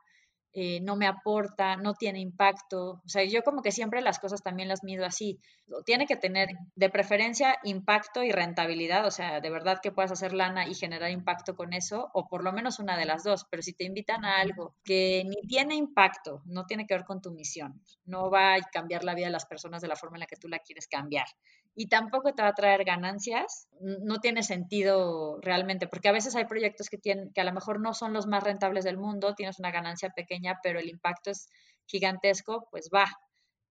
[0.54, 3.02] Eh, no me aporta, no tiene impacto.
[3.06, 5.40] O sea, yo como que siempre las cosas también las mido así.
[5.86, 10.34] Tiene que tener de preferencia impacto y rentabilidad, o sea, de verdad que puedas hacer
[10.34, 13.46] lana y generar impacto con eso, o por lo menos una de las dos.
[13.50, 17.22] Pero si te invitan a algo que ni tiene impacto, no tiene que ver con
[17.22, 20.22] tu misión, no va a cambiar la vida de las personas de la forma en
[20.22, 21.28] la que tú la quieres cambiar
[21.74, 26.46] y tampoco te va a traer ganancias, no tiene sentido realmente, porque a veces hay
[26.46, 29.60] proyectos que, tienen, que a lo mejor no son los más rentables del mundo, tienes
[29.60, 31.48] una ganancia pequeña, pero el impacto es
[31.86, 33.06] gigantesco, pues va.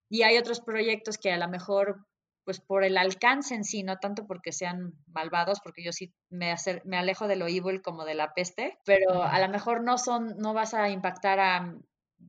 [0.09, 2.07] Y hay otros proyectos que a lo mejor,
[2.45, 6.55] pues por el alcance en sí, no tanto porque sean malvados, porque yo sí me,
[6.85, 10.39] me alejo de lo evil como de la peste, pero a lo mejor no son,
[10.39, 11.75] no vas a impactar a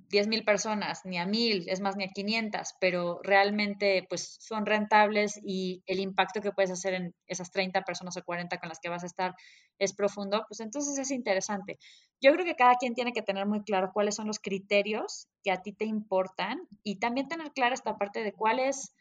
[0.09, 4.65] 10 mil personas, ni a mil, es más, ni a 500, pero realmente pues son
[4.65, 8.79] rentables y el impacto que puedes hacer en esas 30 personas o 40 con las
[8.79, 9.35] que vas a estar
[9.79, 11.77] es profundo, pues entonces es interesante.
[12.21, 15.51] Yo creo que cada quien tiene que tener muy claro cuáles son los criterios que
[15.51, 18.93] a ti te importan y también tener clara esta parte de cuál es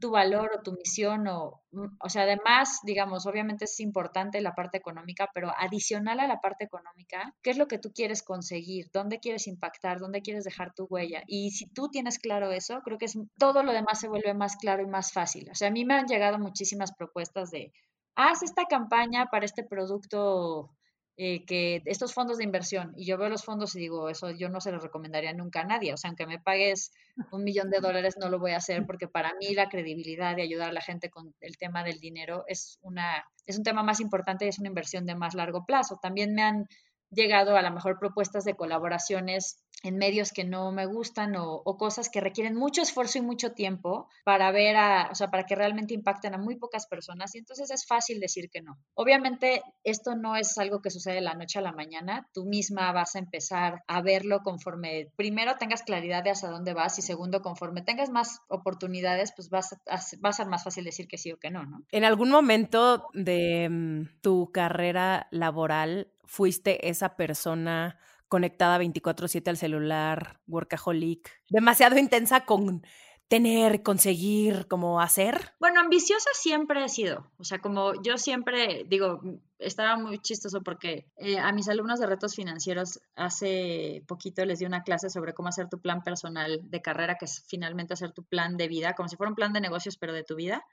[0.00, 4.54] tu valor o tu misión o, mm, o sea, además, digamos, obviamente es importante la
[4.54, 8.90] parte económica, pero adicional a la parte económica, ¿qué es lo que tú quieres conseguir?
[8.92, 9.98] ¿Dónde quieres impactar?
[10.00, 11.22] ¿Dónde quieres dejar tu huella?
[11.26, 14.56] Y si tú tienes claro eso, creo que es, todo lo demás se vuelve más
[14.56, 15.48] claro y más fácil.
[15.50, 17.72] O sea, a mí me han llegado muchísimas propuestas de,
[18.14, 20.70] haz esta campaña para este producto
[21.16, 24.48] eh, que estos fondos de inversión, y yo veo los fondos y digo, eso yo
[24.48, 26.90] no se lo recomendaría nunca a nadie, o sea, aunque me pagues
[27.30, 30.42] un millón de dólares, no lo voy a hacer porque para mí la credibilidad de
[30.42, 34.00] ayudar a la gente con el tema del dinero es, una, es un tema más
[34.00, 35.98] importante y es una inversión de más largo plazo.
[36.02, 36.66] También me han
[37.14, 42.08] llegado a lo mejor propuestas de colaboraciones en medios que no me gustan o, cosas
[42.08, 45.92] que requieren mucho esfuerzo y mucho tiempo para ver a, o sea, para que realmente
[45.92, 48.78] impacten a muy pocas personas y entonces es fácil decir que no.
[48.94, 52.92] Obviamente esto no es algo que sucede de la noche a la mañana, tú misma
[52.92, 57.42] vas a empezar a verlo conforme primero tengas claridad de hacia dónde vas y segundo
[57.42, 61.30] conforme tengas más oportunidades, pues vas a, va a ser más fácil decir que sí
[61.32, 61.82] o que no, ¿no?
[61.90, 70.40] En algún momento de mm, tu carrera laboral fuiste esa persona conectada 24/7 al celular,
[70.46, 72.82] workaholic, demasiado intensa con
[73.28, 75.54] tener, conseguir, como hacer?
[75.58, 77.30] Bueno, ambiciosa siempre he sido.
[77.38, 79.20] O sea, como yo siempre digo,
[79.58, 84.66] estaba muy chistoso porque eh, a mis alumnos de retos financieros hace poquito les di
[84.66, 88.24] una clase sobre cómo hacer tu plan personal de carrera, que es finalmente hacer tu
[88.24, 90.64] plan de vida, como si fuera un plan de negocios, pero de tu vida.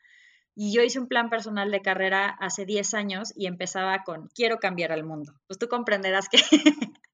[0.56, 4.60] Y yo hice un plan personal de carrera hace 10 años y empezaba con, quiero
[4.60, 5.34] cambiar al mundo.
[5.48, 6.40] Pues tú comprenderás que...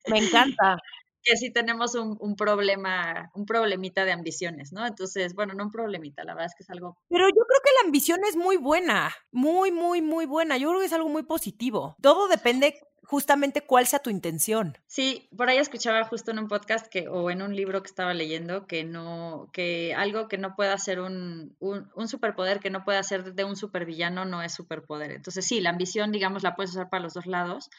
[0.08, 0.78] Me encanta.
[1.24, 4.86] Que sí tenemos un, un, problema, un problemita de ambiciones, ¿no?
[4.86, 6.98] Entonces, bueno, no un problemita, la verdad es que es algo...
[7.10, 10.58] Pero yo creo que la ambición es muy buena, muy, muy, muy buena.
[10.58, 11.96] Yo creo que es algo muy positivo.
[12.02, 14.78] Todo depende justamente cuál sea tu intención.
[14.86, 18.14] Sí, por ahí escuchaba justo en un podcast que, o en un libro que estaba
[18.14, 22.84] leyendo que no, que algo que no pueda ser un, un, un superpoder, que no
[22.84, 25.12] pueda ser de un supervillano, no es superpoder.
[25.12, 27.70] Entonces sí, la ambición, digamos, la puedes usar para los dos lados,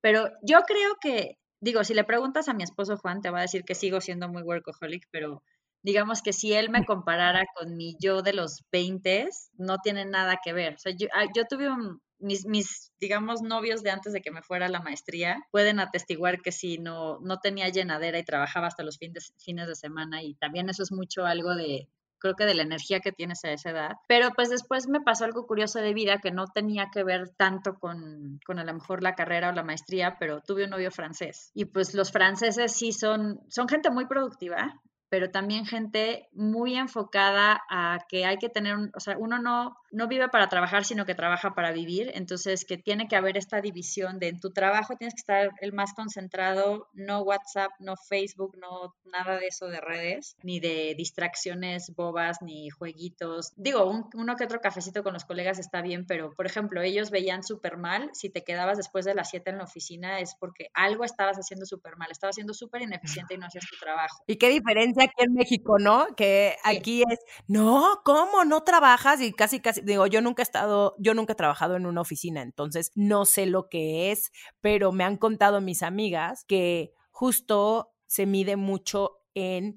[0.00, 3.42] pero yo creo que, digo, si le preguntas a mi esposo Juan, te va a
[3.42, 5.42] decir que sigo siendo muy workaholic, pero
[5.82, 10.38] digamos que si él me comparara con mi yo de los 20, no tiene nada
[10.44, 10.74] que ver.
[10.74, 14.32] O sea, yo, ah, yo tuve un, mis, mis, digamos, novios de antes de que
[14.32, 18.66] me fuera a la maestría pueden atestiguar que si no, no tenía llenadera y trabajaba
[18.66, 21.88] hasta los fines, fines de semana y también eso es mucho algo de,
[22.22, 23.90] creo que de la energía que tienes a esa edad.
[24.08, 27.74] Pero pues después me pasó algo curioso de vida que no tenía que ver tanto
[27.74, 31.50] con, con a lo mejor la carrera o la maestría, pero tuve un novio francés.
[31.54, 34.80] Y pues los franceses sí son, son gente muy productiva,
[35.12, 40.08] pero también gente muy enfocada a que hay que tener, o sea, uno no, no
[40.08, 44.18] vive para trabajar, sino que trabaja para vivir, entonces que tiene que haber esta división
[44.18, 48.94] de en tu trabajo tienes que estar el más concentrado, no WhatsApp, no Facebook, no
[49.04, 53.52] nada de eso de redes, ni de distracciones bobas, ni jueguitos.
[53.56, 57.42] Digo, uno que otro cafecito con los colegas está bien, pero por ejemplo, ellos veían
[57.42, 61.04] súper mal, si te quedabas después de las 7 en la oficina es porque algo
[61.04, 64.24] estabas haciendo súper mal, estabas siendo súper ineficiente y no hacías tu trabajo.
[64.26, 65.01] ¿Y qué diferencia?
[65.02, 66.06] Aquí en México, ¿no?
[66.16, 68.44] Que aquí es, no, ¿cómo?
[68.44, 69.20] ¿No trabajas?
[69.20, 72.42] Y casi, casi, digo, yo nunca he estado, yo nunca he trabajado en una oficina,
[72.42, 78.26] entonces no sé lo que es, pero me han contado mis amigas que justo se
[78.26, 79.76] mide mucho en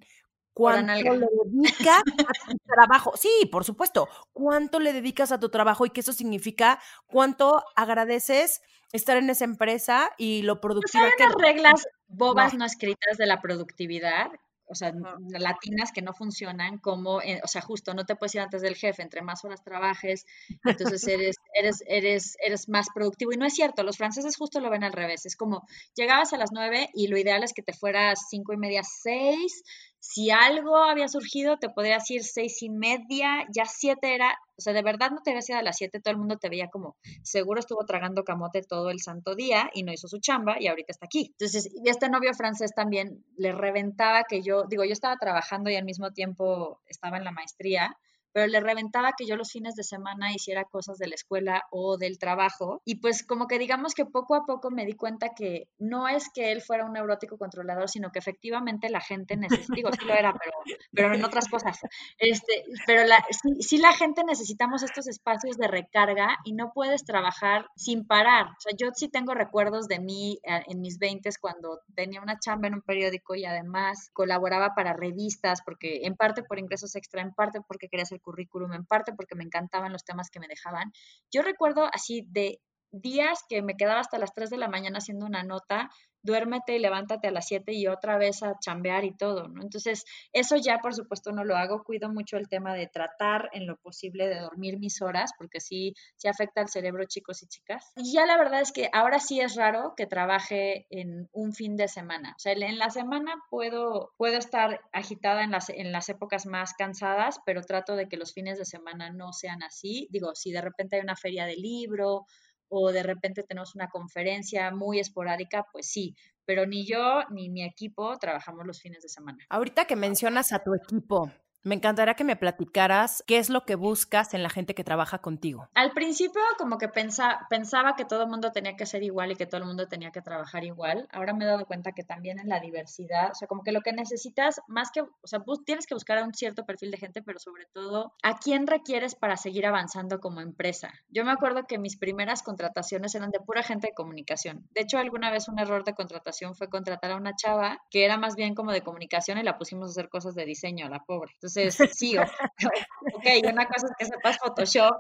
[0.56, 3.14] ¿Cuánto le dedicas a tu trabajo?
[3.18, 4.08] Sí, por supuesto.
[4.32, 6.80] ¿Cuánto le dedicas a tu trabajo y qué eso significa?
[7.08, 8.62] ¿Cuánto agradeces
[8.94, 12.64] estar en esa empresa y lo productiva que unas reglas bobas no.
[12.64, 14.32] escritas de la productividad
[14.68, 14.92] o sea,
[15.30, 19.02] latinas que no funcionan, como, o sea, justo no te puedes ir antes del jefe,
[19.02, 20.26] entre más horas trabajes,
[20.64, 23.32] entonces eres, eres, eres, eres más productivo.
[23.34, 25.62] Y no es cierto, los franceses justo lo ven al revés, es como,
[25.96, 29.64] llegabas a las nueve y lo ideal es que te fueras cinco y media, seis,
[30.08, 34.72] si algo había surgido, te podrías ir seis y media, ya siete era, o sea,
[34.72, 36.96] de verdad no te habías ido a las siete, todo el mundo te veía como,
[37.24, 40.92] seguro estuvo tragando camote todo el santo día y no hizo su chamba y ahorita
[40.92, 41.32] está aquí.
[41.32, 45.76] Entonces, y este novio francés también le reventaba que yo, digo, yo estaba trabajando y
[45.76, 47.98] al mismo tiempo estaba en la maestría,
[48.36, 51.96] pero le reventaba que yo los fines de semana hiciera cosas de la escuela o
[51.98, 52.82] del trabajo.
[52.84, 56.30] Y pues como que digamos que poco a poco me di cuenta que no es
[56.34, 60.14] que él fuera un neurótico controlador, sino que efectivamente la gente necesita, digo, sí lo
[60.14, 60.52] era, pero,
[60.92, 61.80] pero en otras cosas.
[62.18, 67.06] Este, pero la, sí, sí, la gente necesitamos estos espacios de recarga y no puedes
[67.06, 68.48] trabajar sin parar.
[68.48, 72.38] O sea, yo sí tengo recuerdos de mí eh, en mis 20 cuando tenía una
[72.38, 77.22] chamba en un periódico y además colaboraba para revistas, porque en parte por ingresos extra,
[77.22, 80.48] en parte porque quería ser currículum, en parte porque me encantaban los temas que me
[80.48, 80.92] dejaban.
[81.32, 82.60] Yo recuerdo así de
[82.92, 85.90] días que me quedaba hasta las 3 de la mañana haciendo una nota
[86.26, 89.62] duérmete y levántate a las 7 y otra vez a chambear y todo, ¿no?
[89.62, 93.68] Entonces, eso ya por supuesto no lo hago, cuido mucho el tema de tratar en
[93.68, 97.92] lo posible de dormir mis horas, porque sí, sí afecta al cerebro, chicos y chicas.
[97.96, 101.78] Y ya la verdad es que ahora sí es raro que trabaje en un fin
[101.78, 102.34] de semana.
[102.36, 106.74] O sea, en la semana puedo, puedo estar agitada en las, en las épocas más
[106.74, 110.08] cansadas, pero trato de que los fines de semana no sean así.
[110.12, 112.26] Digo, si de repente hay una feria de libro
[112.70, 117.64] o de repente tenemos una conferencia muy esporádica, pues sí, pero ni yo ni mi
[117.64, 119.46] equipo trabajamos los fines de semana.
[119.50, 121.32] Ahorita que mencionas a tu equipo,
[121.66, 125.18] me encantaría que me platicaras qué es lo que buscas en la gente que trabaja
[125.18, 125.68] contigo.
[125.74, 129.36] Al principio como que pensa, pensaba que todo el mundo tenía que ser igual y
[129.36, 131.08] que todo el mundo tenía que trabajar igual.
[131.12, 133.82] Ahora me he dado cuenta que también en la diversidad, o sea, como que lo
[133.82, 137.24] que necesitas, más que, o sea, tienes que buscar a un cierto perfil de gente,
[137.24, 140.94] pero sobre todo a quién requieres para seguir avanzando como empresa.
[141.10, 144.68] Yo me acuerdo que mis primeras contrataciones eran de pura gente de comunicación.
[144.76, 148.18] De hecho, alguna vez un error de contratación fue contratar a una chava que era
[148.18, 151.32] más bien como de comunicación y la pusimos a hacer cosas de diseño la pobre.
[151.34, 152.18] Entonces, entonces, sí,
[153.14, 154.96] ok, una cosa es que sepas Photoshop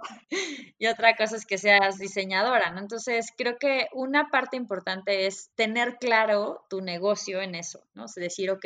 [0.77, 2.79] y otra cosa es que seas diseñadora, ¿no?
[2.79, 8.05] Entonces, creo que una parte importante es tener claro tu negocio en eso, ¿no?
[8.05, 8.65] Es decir, ok,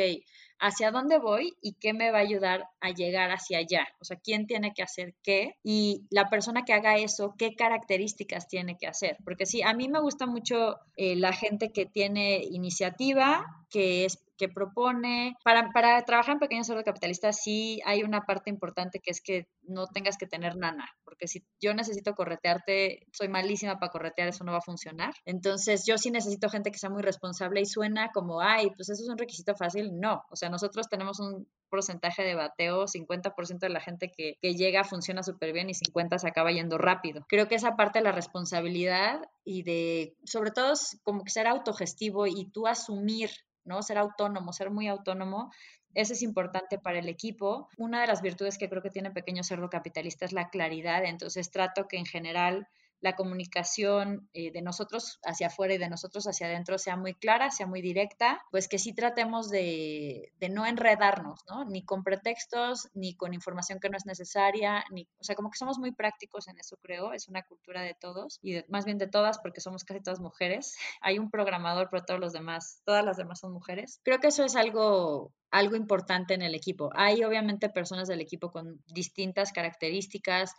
[0.60, 3.88] hacia dónde voy y qué me va a ayudar a llegar hacia allá.
[3.99, 8.47] O sea, quién tiene que hacer qué y la persona que haga eso, qué características
[8.47, 9.17] tiene que hacer.
[9.23, 14.19] Porque sí, a mí me gusta mucho eh, la gente que tiene iniciativa, que es
[14.39, 15.36] que propone.
[15.43, 19.47] Para, para trabajar en pequeños cerdos capitalistas sí hay una parte importante que es que
[19.63, 24.43] no tengas que tener nana, porque si yo necesito corretearte, soy malísima para corretear, eso
[24.43, 25.13] no va a funcionar.
[25.25, 29.04] Entonces yo sí necesito gente que sea muy responsable y suena como, ay, pues eso
[29.04, 29.99] es un requisito fácil.
[29.99, 34.56] No, o sea, nosotros tenemos un porcentaje de bateo, 50% de la gente que, que
[34.56, 37.25] llega funciona súper bien y 50% se acaba yendo rápido.
[37.28, 40.73] Creo que esa parte de la responsabilidad y de, sobre todo,
[41.04, 43.30] como que ser autogestivo y tú asumir
[43.69, 43.82] ¿no?
[43.82, 45.51] Ser autónomo, ser muy autónomo,
[45.93, 47.69] eso es importante para el equipo.
[47.77, 51.51] Una de las virtudes que creo que tiene Pequeño Cerdo Capitalista es la claridad, entonces
[51.51, 52.67] trato que en general
[53.02, 57.52] la comunicación eh, de nosotros hacia afuera y de nosotros hacia adentro sea muy clara,
[57.52, 61.66] sea muy directa, pues que sí tratemos de, de, no enredarnos, ¿no?
[61.66, 65.58] Ni con pretextos, ni con información que no es necesaria, ni, o sea, como que
[65.58, 69.08] somos muy prácticos en eso, creo, es una cultura de todos y más bien de
[69.08, 70.76] todas porque somos casi todas mujeres.
[71.02, 74.00] Hay un programador, pero todos los demás, todas las demás son mujeres.
[74.04, 76.92] Creo que eso es algo algo importante en el equipo.
[76.94, 80.54] Hay obviamente personas del equipo con distintas características,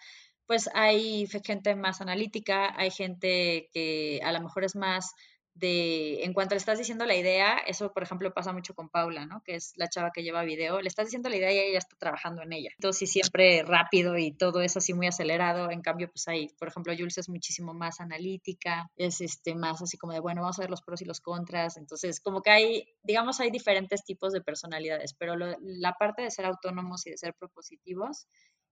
[0.51, 5.13] pues hay gente más analítica, hay gente que a lo mejor es más
[5.55, 9.27] de, en cuanto le estás diciendo la idea, eso por ejemplo pasa mucho con Paula,
[9.27, 9.45] ¿no?
[9.45, 11.95] Que es la chava que lleva video, le estás diciendo la idea y ella está
[12.01, 12.71] trabajando en ella.
[12.77, 15.71] Entonces, siempre rápido y todo es así muy acelerado.
[15.71, 19.99] En cambio, pues hay, por ejemplo, Jules es muchísimo más analítica, es este más así
[19.99, 21.77] como de, bueno, vamos a ver los pros y los contras.
[21.77, 26.47] Entonces, como que hay, digamos, hay diferentes tipos de personalidades, pero la parte de ser
[26.47, 28.27] autónomos y de ser propositivos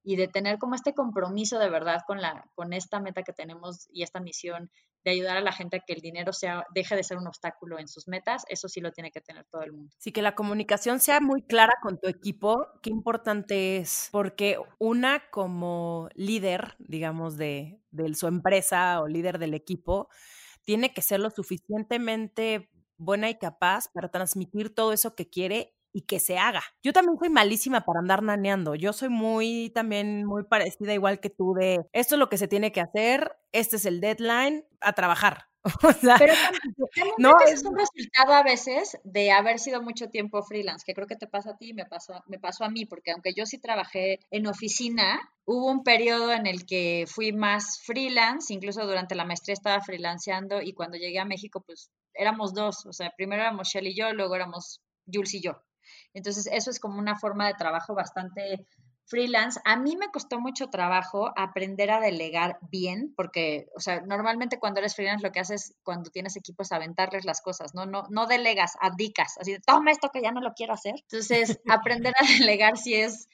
[0.09, 3.89] y de tener como este compromiso de verdad con, la, con esta meta que tenemos
[3.93, 4.71] y esta misión
[5.05, 7.79] de ayudar a la gente a que el dinero sea, deje de ser un obstáculo
[7.79, 9.95] en sus metas, eso sí lo tiene que tener todo el mundo.
[9.99, 15.29] Sí, que la comunicación sea muy clara con tu equipo, qué importante es, porque una
[15.29, 20.09] como líder, digamos, de, de su empresa o líder del equipo,
[20.65, 26.03] tiene que ser lo suficientemente buena y capaz para transmitir todo eso que quiere y
[26.03, 26.63] que se haga.
[26.83, 28.75] Yo también soy malísima para andar naneando.
[28.75, 32.49] Yo soy muy también muy parecida igual que tú de esto es lo que se
[32.49, 35.49] tiene que hacer, este es el deadline, a trabajar.
[36.19, 40.95] Pero también, no es un resultado a veces de haber sido mucho tiempo freelance, que
[40.95, 43.35] creo que te pasa a ti y me pasó, me pasó a mí, porque aunque
[43.35, 48.87] yo sí trabajé en oficina, hubo un periodo en el que fui más freelance, incluso
[48.87, 53.13] durante la maestría estaba freelanceando y cuando llegué a México, pues éramos dos, o sea,
[53.17, 54.81] primero éramos Shell y yo, luego éramos
[55.13, 55.63] Jules y yo.
[56.15, 58.67] Entonces, eso es como una forma de trabajo bastante
[59.09, 64.59] freelance, a mí me costó mucho trabajo aprender a delegar bien, porque, o sea, normalmente
[64.59, 67.87] cuando eres freelance lo que haces cuando tienes equipos es aventarles las cosas, ¿no?
[67.87, 70.95] No, no delegas, abdicas, así de, toma esto que ya no lo quiero hacer.
[71.11, 73.29] Entonces, aprender a delegar sí es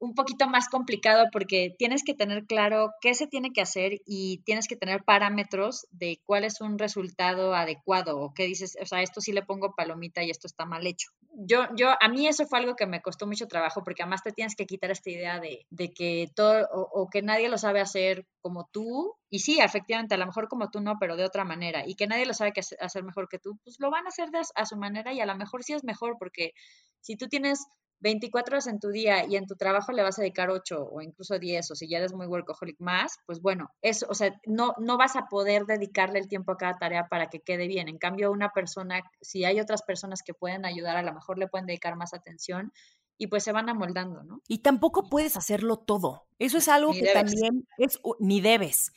[0.00, 4.42] un poquito más complicado porque tienes que tener claro qué se tiene que hacer y
[4.44, 9.02] tienes que tener parámetros de cuál es un resultado adecuado o qué dices, o sea,
[9.02, 11.10] esto sí le pongo palomita y esto está mal hecho.
[11.34, 14.32] Yo, yo, a mí eso fue algo que me costó mucho trabajo porque además te
[14.32, 18.26] tienes que quitar esta idea de, de que todo o, que nadie lo sabe hacer
[18.40, 21.86] como tú y sí, efectivamente, a lo mejor como tú no, pero de otra manera
[21.86, 24.64] y que nadie lo sabe hacer mejor que tú, pues lo van a hacer a
[24.64, 26.52] su manera y a lo mejor sí es mejor porque
[27.00, 27.66] si tú tienes
[28.00, 31.00] 24 horas en tu día y en tu trabajo le vas a dedicar 8 o
[31.00, 34.74] incluso 10 o si ya eres muy workaholic más, pues bueno, eso, o sea, no,
[34.78, 37.88] no vas a poder dedicarle el tiempo a cada tarea para que quede bien.
[37.88, 41.48] En cambio, una persona, si hay otras personas que pueden ayudar, a lo mejor le
[41.48, 42.72] pueden dedicar más atención
[43.18, 44.40] y pues se van amoldando, ¿no?
[44.48, 46.26] Y tampoco puedes hacerlo todo.
[46.38, 48.92] Eso es algo que también es, ni debes,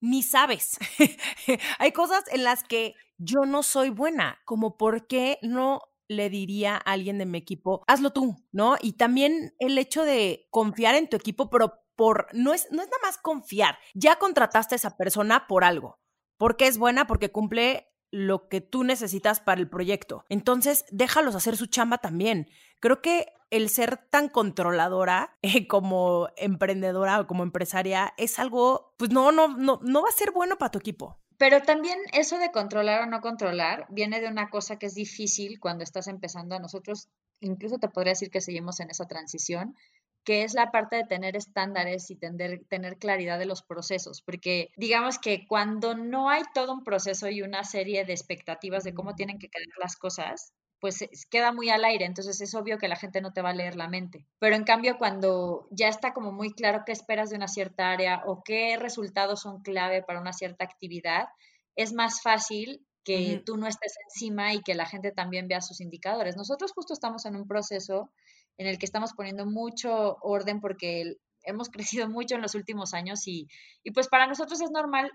[0.00, 0.78] ni sabes.
[1.78, 6.76] hay cosas en las que yo no soy buena, como por qué no le diría
[6.76, 8.76] a alguien de mi equipo, hazlo tú, ¿no?
[8.80, 12.88] Y también el hecho de confiar en tu equipo, pero por, no es, no es
[12.88, 16.00] nada más confiar, ya contrataste a esa persona por algo,
[16.36, 20.24] porque es buena, porque cumple lo que tú necesitas para el proyecto.
[20.28, 22.48] Entonces, déjalos hacer su chamba también.
[22.80, 29.10] Creo que el ser tan controladora eh, como emprendedora o como empresaria es algo, pues
[29.10, 31.20] no, no, no, no va a ser bueno para tu equipo.
[31.38, 35.60] Pero también eso de controlar o no controlar viene de una cosa que es difícil
[35.60, 36.56] cuando estás empezando.
[36.56, 37.08] A nosotros,
[37.40, 39.76] incluso te podría decir que seguimos en esa transición,
[40.24, 44.20] que es la parte de tener estándares y tener, tener claridad de los procesos.
[44.20, 48.94] Porque digamos que cuando no hay todo un proceso y una serie de expectativas de
[48.94, 52.88] cómo tienen que quedar las cosas, pues queda muy al aire, entonces es obvio que
[52.88, 54.26] la gente no te va a leer la mente.
[54.38, 58.22] Pero en cambio, cuando ya está como muy claro qué esperas de una cierta área
[58.26, 61.26] o qué resultados son clave para una cierta actividad,
[61.74, 65.80] es más fácil que tú no estés encima y que la gente también vea sus
[65.80, 66.36] indicadores.
[66.36, 68.10] Nosotros justo estamos en un proceso
[68.58, 73.26] en el que estamos poniendo mucho orden porque hemos crecido mucho en los últimos años
[73.26, 73.48] y,
[73.82, 75.10] y pues para nosotros es normal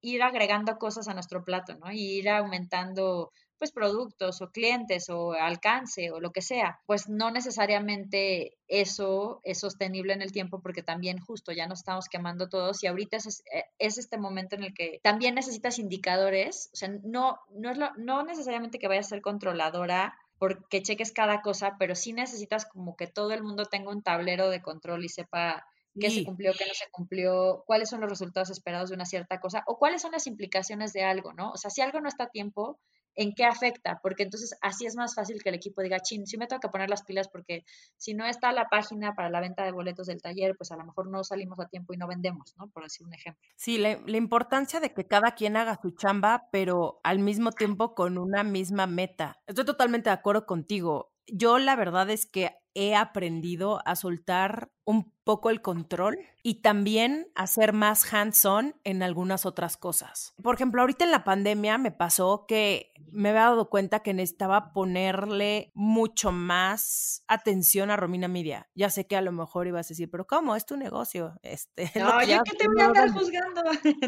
[0.00, 1.90] ir agregando cosas a nuestro plato, ¿no?
[1.92, 7.30] Y ir aumentando pues productos o clientes o alcance o lo que sea, pues no
[7.30, 12.82] necesariamente eso es sostenible en el tiempo porque también justo ya nos estamos quemando todos
[12.82, 13.42] y ahorita es,
[13.78, 17.94] es este momento en el que también necesitas indicadores, o sea, no, no, es lo,
[17.96, 22.96] no necesariamente que vayas a ser controladora porque cheques cada cosa, pero sí necesitas como
[22.96, 25.66] que todo el mundo tenga un tablero de control y sepa
[25.98, 29.40] qué se cumplió, qué no se cumplió, cuáles son los resultados esperados de una cierta
[29.40, 31.50] cosa o cuáles son las implicaciones de algo, ¿no?
[31.50, 32.78] O sea, si algo no está a tiempo,
[33.16, 36.36] en qué afecta, porque entonces así es más fácil que el equipo diga, chin, sí
[36.36, 37.64] me tengo que poner las pilas porque
[37.96, 40.84] si no está la página para la venta de boletos del taller, pues a lo
[40.84, 42.68] mejor no salimos a tiempo y no vendemos, ¿no?
[42.68, 43.42] Por decir un ejemplo.
[43.56, 47.94] Sí, la, la importancia de que cada quien haga su chamba, pero al mismo tiempo
[47.94, 49.40] con una misma meta.
[49.46, 51.12] Estoy totalmente de acuerdo contigo.
[51.26, 57.26] Yo la verdad es que he aprendido a soltar un poco el control y también
[57.34, 60.34] a ser más hands-on en algunas otras cosas.
[60.42, 64.74] Por ejemplo, ahorita en la pandemia me pasó que me había dado cuenta que necesitaba
[64.74, 68.68] ponerle mucho más atención a Romina Media.
[68.74, 70.54] Ya sé que a lo mejor ibas a decir, pero ¿cómo?
[70.54, 71.34] Es tu negocio.
[71.42, 73.62] Este, no, yo que te voy a andar juzgando.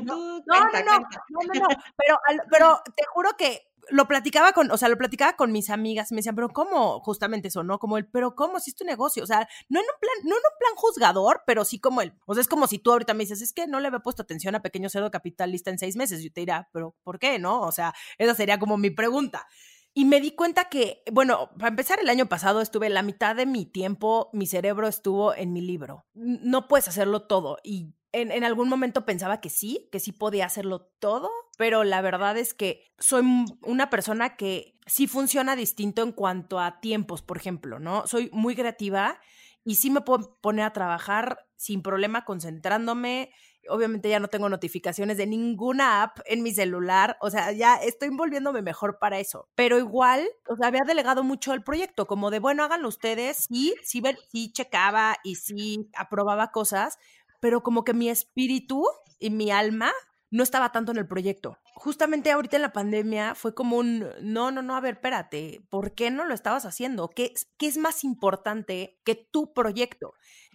[0.05, 0.99] No, no, no,
[1.31, 2.19] no, no, pero,
[2.51, 6.17] pero te juro que lo platicaba con, o sea, lo platicaba con mis amigas me
[6.17, 7.01] decían, pero ¿cómo?
[7.01, 7.79] Justamente eso, ¿no?
[7.79, 8.61] Como el, pero ¿cómo?
[8.61, 9.23] Si es tu negocio.
[9.25, 12.13] O sea, no en un plan, no en un plan juzgador, pero sí como el,
[12.27, 14.23] o sea, es como si tú ahorita me dices, es que no le había puesto
[14.23, 16.23] atención a Pequeño Cerdo Capitalista en seis meses.
[16.23, 17.39] Yo te diría, pero ¿por qué?
[17.39, 17.63] ¿No?
[17.63, 19.47] O sea, esa sería como mi pregunta.
[19.95, 23.47] Y me di cuenta que, bueno, para empezar, el año pasado estuve la mitad de
[23.47, 26.07] mi tiempo, mi cerebro estuvo en mi libro.
[26.15, 27.59] No puedes hacerlo todo.
[27.65, 32.01] Y en, en, algún momento pensaba que sí, que sí podía hacerlo todo, pero la
[32.01, 33.23] verdad es que soy
[33.63, 38.07] una persona que sí funciona distinto en cuanto a tiempos, por ejemplo, ¿no?
[38.07, 39.21] Soy muy creativa
[39.65, 43.31] y sí me puedo poner a trabajar sin problema, concentrándome
[43.69, 47.17] Obviamente ya no tengo notificaciones de ninguna app en mi celular.
[47.21, 49.49] O sea, ya estoy volviéndome mejor para eso.
[49.55, 53.47] Pero igual, o sea, había delegado mucho el proyecto, como de, bueno, háganlo ustedes.
[53.49, 56.99] Sí, sí, sí checaba y sí aprobaba cosas,
[57.41, 58.85] pero como que mi espíritu
[59.19, 59.93] y mi alma
[60.31, 61.59] no estaba tanto en el proyecto.
[61.75, 65.95] Justamente ahorita en la pandemia fue como un, no, no, no, a ver, espérate, ¿por
[65.95, 67.09] qué no lo estabas haciendo?
[67.09, 70.13] ¿Qué, qué es más importante que tu proyecto?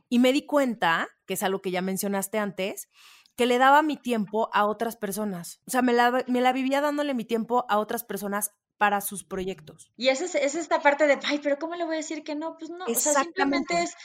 [0.10, 2.88] Y me di cuenta, que es algo que ya mencionaste antes,
[3.36, 5.60] que le daba mi tiempo a otras personas.
[5.66, 9.24] O sea, me la, me la vivía dándole mi tiempo a otras personas para sus
[9.24, 9.92] proyectos.
[9.96, 12.36] Y esa es, es, esta parte de, ay, pero ¿cómo le voy a decir que
[12.36, 12.58] no?
[12.58, 13.96] Pues no, o sea, simplemente es,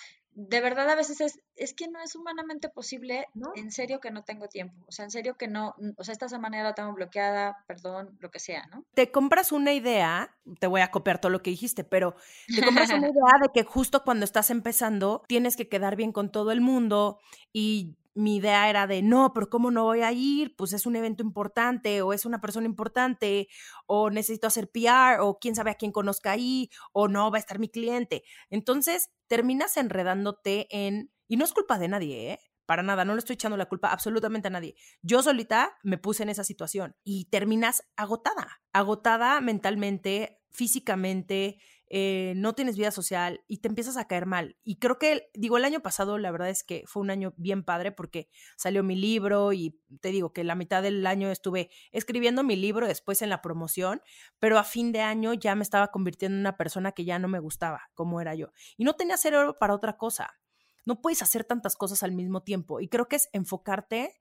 [0.41, 3.27] de verdad a veces es, es que no es humanamente posible,
[3.57, 6.29] en serio que no tengo tiempo, o sea, en serio que no, o sea, esta
[6.29, 8.85] semana la tengo bloqueada, perdón, lo que sea, ¿no?
[8.95, 12.15] Te compras una idea, te voy a copiar todo lo que dijiste, pero
[12.55, 16.31] te compras una idea de que justo cuando estás empezando tienes que quedar bien con
[16.31, 17.19] todo el mundo
[17.53, 20.55] y mi idea era de, no, pero ¿cómo no voy a ir?
[20.57, 23.49] Pues es un evento importante o es una persona importante
[23.87, 27.41] o necesito hacer PR o quién sabe a quién conozca ahí o no va a
[27.41, 28.25] estar mi cliente.
[28.51, 32.39] Entonces terminas enredándote en, y no es culpa de nadie, ¿eh?
[32.67, 34.75] Para nada, no le estoy echando la culpa absolutamente a nadie.
[35.01, 41.59] Yo solita me puse en esa situación y terminas agotada, agotada mentalmente, físicamente,
[41.91, 44.57] eh, no tienes vida social y te empiezas a caer mal.
[44.63, 47.65] Y creo que, digo, el año pasado la verdad es que fue un año bien
[47.65, 52.45] padre porque salió mi libro y te digo que la mitad del año estuve escribiendo
[52.45, 54.03] mi libro después en la promoción,
[54.39, 57.29] pero a fin de año ya me estaba convirtiendo en una persona que ya no
[57.29, 58.53] me gustaba como era yo.
[58.77, 60.39] Y no tenía cerebro para otra cosa.
[60.85, 62.81] No puedes hacer tantas cosas al mismo tiempo.
[62.81, 64.21] Y creo que es enfocarte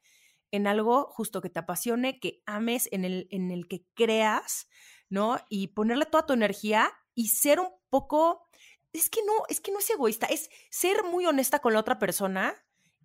[0.51, 4.67] en algo justo que te apasione, que ames, en el, en el que creas,
[5.09, 5.37] ¿no?
[5.49, 8.47] Y ponerle toda tu energía y ser un poco,
[8.93, 11.97] es que no, es que no es egoísta, es ser muy honesta con la otra
[11.97, 12.53] persona.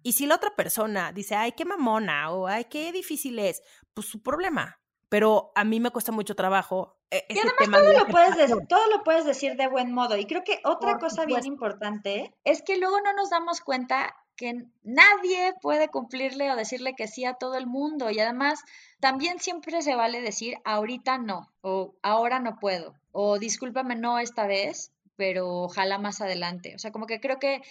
[0.02, 3.62] Y si la otra persona dice, ay, qué mamona, o ay, qué difícil es,
[3.94, 4.78] pues su problema.
[5.08, 6.98] Pero a mí me cuesta mucho trabajo.
[7.10, 10.18] Eh, y además todo lo, puedes decir, todo lo puedes decir de buen modo.
[10.18, 14.66] Y creo que otra cosa bien importante es que luego no nos damos cuenta que
[14.82, 18.10] nadie puede cumplirle o decirle que sí a todo el mundo.
[18.10, 18.60] Y además,
[19.00, 24.46] también siempre se vale decir ahorita no, o ahora no puedo, o discúlpame no esta
[24.46, 26.74] vez, pero ojalá más adelante.
[26.74, 27.62] O sea, como que creo que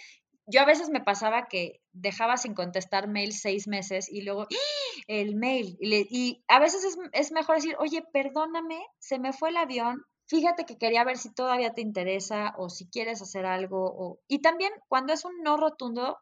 [0.46, 4.46] yo a veces me pasaba que dejaba sin contestar mail seis meses y luego
[5.06, 5.76] el mail.
[5.80, 10.04] Y, a veces es, es, mejor decir, oye, perdóname, se me fue el avión.
[10.26, 13.84] Fíjate que quería ver si todavía te interesa o si quieres hacer algo.
[13.84, 14.18] O...
[14.28, 16.18] Y también cuando es un no rotundo,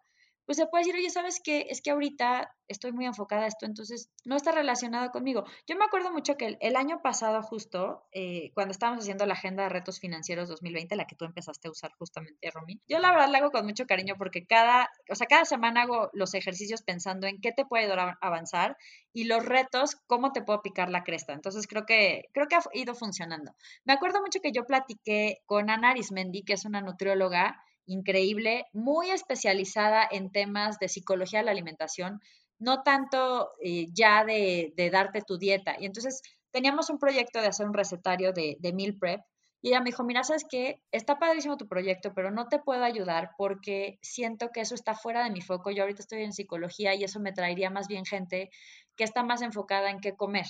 [0.51, 1.69] pues se puede decir, oye, ¿sabes qué?
[1.71, 5.45] Es que ahorita estoy muy enfocada a esto, entonces no está relacionado conmigo.
[5.69, 9.63] Yo me acuerdo mucho que el, año pasado justo, eh, cuando estábamos haciendo la agenda
[9.63, 13.29] de retos financieros 2020, la que tú empezaste a usar justamente, Romy, yo la verdad
[13.31, 17.29] la hago con mucho cariño porque cada, o sea, cada semana hago los ejercicios pensando
[17.29, 18.77] en qué te puede ayudar a avanzar
[19.13, 21.33] y los retos, cómo te puedo picar la cresta.
[21.33, 23.55] Entonces creo que, creo que ha ido funcionando.
[23.85, 29.11] Me acuerdo mucho que yo platiqué con Ana Arismendi, que es una nutrióloga, increíble, muy
[29.11, 32.21] especializada en temas de psicología de la alimentación,
[32.59, 35.77] no tanto eh, ya de, darte tu dieta.
[35.79, 39.21] Y entonces teníamos un proyecto de hacer un recetario de, de meal prep.
[39.63, 42.83] Y ella me dijo, mira, sabes que está padrísimo tu proyecto, pero no te puedo
[42.83, 45.71] ayudar porque siento que eso está fuera de mi foco.
[45.71, 48.51] Yo ahorita estoy en psicología y eso me traería más bien gente
[48.97, 50.47] que está más enfocada en qué comer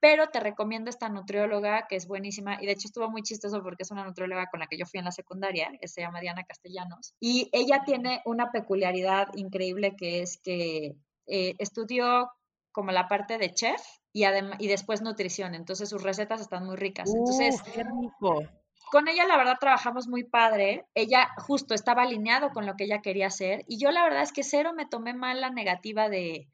[0.00, 3.82] pero te recomiendo esta nutrióloga que es buenísima y de hecho estuvo muy chistoso porque
[3.82, 6.44] es una nutrióloga con la que yo fui en la secundaria, que se llama Diana
[6.44, 10.96] Castellanos, y ella tiene una peculiaridad increíble que es que
[11.26, 12.30] eh, estudió
[12.72, 13.80] como la parte de chef
[14.12, 17.12] y, y después nutrición, entonces sus recetas están muy ricas.
[17.12, 17.60] Entonces,
[18.90, 20.86] con ella la verdad trabajamos muy padre.
[20.94, 24.32] Ella justo estaba alineado con lo que ella quería hacer y yo la verdad es
[24.32, 26.48] que cero me tomé mal la negativa de,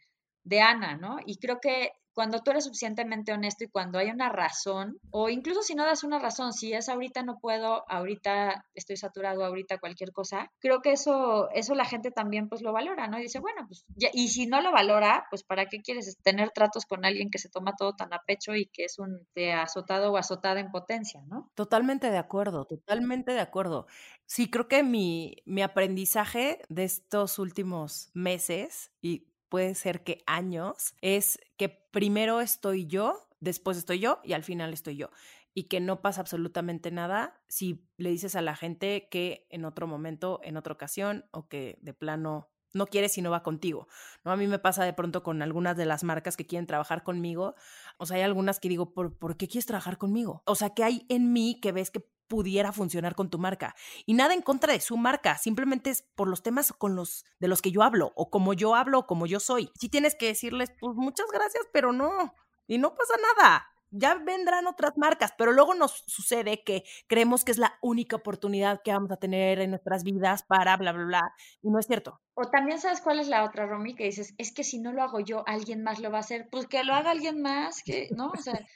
[0.44, 1.16] de Ana, ¿no?
[1.26, 5.62] Y creo que cuando tú eres suficientemente honesto y cuando hay una razón, o incluso
[5.62, 10.12] si no das una razón, si es ahorita no puedo, ahorita estoy saturado, ahorita cualquier
[10.12, 13.18] cosa, creo que eso, eso la gente también pues lo valora, ¿no?
[13.18, 16.86] Y dice, bueno, pues, y si no lo valora, pues ¿para qué quieres tener tratos
[16.86, 20.12] con alguien que se toma todo tan a pecho y que es un te azotado
[20.12, 21.50] o azotada en potencia, ¿no?
[21.54, 23.86] Totalmente de acuerdo, totalmente de acuerdo.
[24.26, 30.94] Sí, creo que mi, mi aprendizaje de estos últimos meses y puede ser que años,
[31.00, 35.10] es que primero estoy yo, después estoy yo y al final estoy yo.
[35.52, 39.86] Y que no pasa absolutamente nada si le dices a la gente que en otro
[39.86, 43.86] momento, en otra ocasión, o que de plano no quieres y no va contigo.
[44.24, 44.32] ¿no?
[44.32, 47.54] A mí me pasa de pronto con algunas de las marcas que quieren trabajar conmigo.
[47.98, 50.42] O sea, hay algunas que digo, ¿por, ¿por qué quieres trabajar conmigo?
[50.44, 53.74] O sea, que hay en mí que ves que pudiera funcionar con tu marca.
[54.06, 57.48] Y nada en contra de su marca, simplemente es por los temas con los de
[57.48, 59.70] los que yo hablo, o como yo hablo, o como yo soy.
[59.78, 62.34] Si tienes que decirles, pues muchas gracias, pero no.
[62.66, 63.66] Y no pasa nada.
[63.96, 68.82] Ya vendrán otras marcas, pero luego nos sucede que creemos que es la única oportunidad
[68.82, 71.34] que vamos a tener en nuestras vidas para bla, bla, bla.
[71.62, 72.20] Y no es cierto.
[72.34, 75.02] O también sabes cuál es la otra, Romy, que dices, es que si no lo
[75.02, 76.48] hago yo, alguien más lo va a hacer.
[76.50, 78.32] Pues que lo haga alguien más, que, ¿no?
[78.36, 78.66] O sea,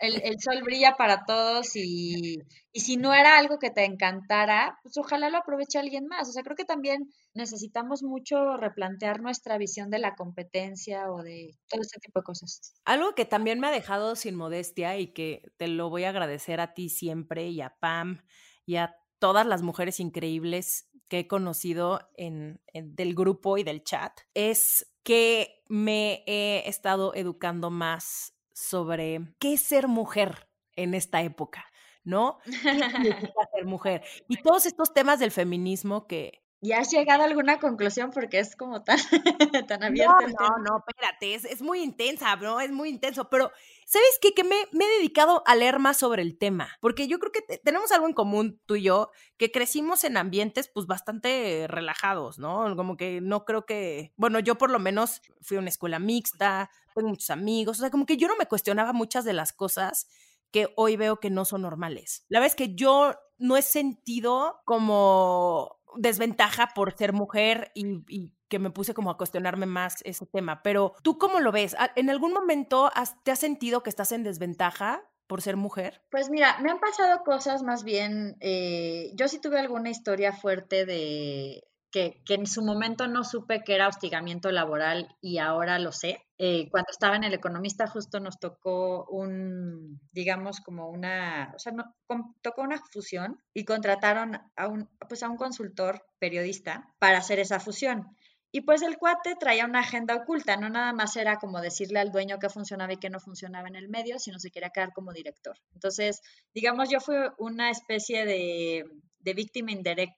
[0.00, 2.38] el, sol brilla para todos y,
[2.72, 6.28] y, si no era algo que te encantara, pues ojalá lo aproveche alguien más.
[6.28, 11.56] O sea, creo que también necesitamos mucho replantear nuestra visión de la competencia o de
[11.68, 12.74] todo este tipo de cosas.
[12.84, 16.60] Algo que también me ha dejado sin modestia y que te lo voy a agradecer
[16.60, 18.22] a ti siempre y a Pam
[18.66, 24.12] y a todas las mujeres increíbles que he conocido en, del grupo y del chat,
[24.34, 31.64] es que me he estado educando más sobre qué es ser mujer en esta época,
[32.04, 32.38] ¿no?
[32.44, 34.02] ¿Qué significa ser mujer?
[34.28, 36.40] Y todos estos temas del feminismo que...
[36.64, 38.12] ¿Y has llegado a alguna conclusión?
[38.12, 38.96] Porque es como tan,
[39.68, 40.14] tan abierto.
[40.20, 42.60] No, no, no, espérate, es, es, muy intensa, ¿no?
[42.60, 43.50] Es muy intenso, pero
[43.84, 44.32] ¿sabes qué?
[44.32, 47.58] Que me, me, he dedicado a leer más sobre el tema, porque yo creo que
[47.58, 52.76] tenemos algo en común, tú y yo, que crecimos en ambientes pues bastante relajados, ¿no?
[52.76, 56.70] Como que no creo que, bueno, yo por lo menos fui a una escuela mixta,
[56.94, 60.06] tengo muchos amigos, o sea, como que yo no me cuestionaba muchas de las cosas
[60.50, 62.24] que hoy veo que no son normales.
[62.28, 68.58] La verdad es que yo no he sentido como desventaja por ser mujer y, que
[68.58, 70.62] me puse como a cuestionarme más ese tema.
[70.62, 71.74] Pero tú cómo lo ves?
[71.96, 72.90] ¿En algún momento
[73.24, 76.02] te has sentido que estás en desventaja por ser mujer?
[76.10, 80.84] Pues mira, me han pasado cosas más bien, eh, yo sí tuve alguna historia fuerte
[80.84, 86.24] de, que, en su momento no supe que era hostigamiento laboral y ahora lo sé.
[86.38, 91.72] Eh, cuando estaba en El Economista justo nos tocó un, digamos, como una, o sea,
[91.72, 91.94] no,
[92.42, 97.60] tocó una fusión y contrataron a un, pues a un consultor periodista para hacer esa
[97.60, 98.16] fusión.
[98.54, 102.12] Y pues el cuate traía una agenda oculta, no nada más era como decirle al
[102.12, 105.12] dueño qué funcionaba y qué no funcionaba en el medio, sino se quería quedar como
[105.12, 105.56] director.
[105.72, 106.20] Entonces,
[106.52, 108.84] digamos, yo fui una especie de,
[109.22, 109.70] de víctima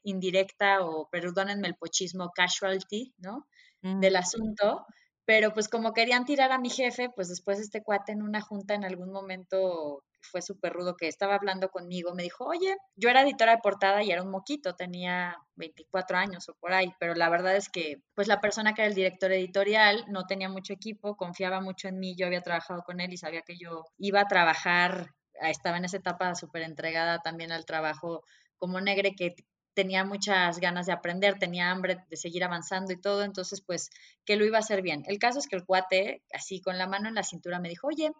[0.02, 3.46] indirecta o, perdónenme el pochismo, casualty, ¿no?
[3.82, 4.86] Del asunto.
[5.26, 8.74] Pero pues como querían tirar a mi jefe, pues después este cuate en una junta
[8.74, 13.22] en algún momento fue súper rudo que estaba hablando conmigo, me dijo, oye, yo era
[13.22, 17.28] editora de portada y era un moquito, tenía 24 años o por ahí, pero la
[17.28, 21.16] verdad es que pues la persona que era el director editorial no tenía mucho equipo,
[21.16, 24.28] confiaba mucho en mí, yo había trabajado con él y sabía que yo iba a
[24.28, 25.10] trabajar,
[25.42, 28.22] estaba en esa etapa súper entregada también al trabajo
[28.64, 29.36] como negre que
[29.74, 33.90] tenía muchas ganas de aprender, tenía hambre de seguir avanzando y todo, entonces pues
[34.24, 35.02] que lo iba a hacer bien.
[35.06, 37.88] El caso es que el cuate, así con la mano en la cintura, me dijo,
[37.88, 38.10] oye,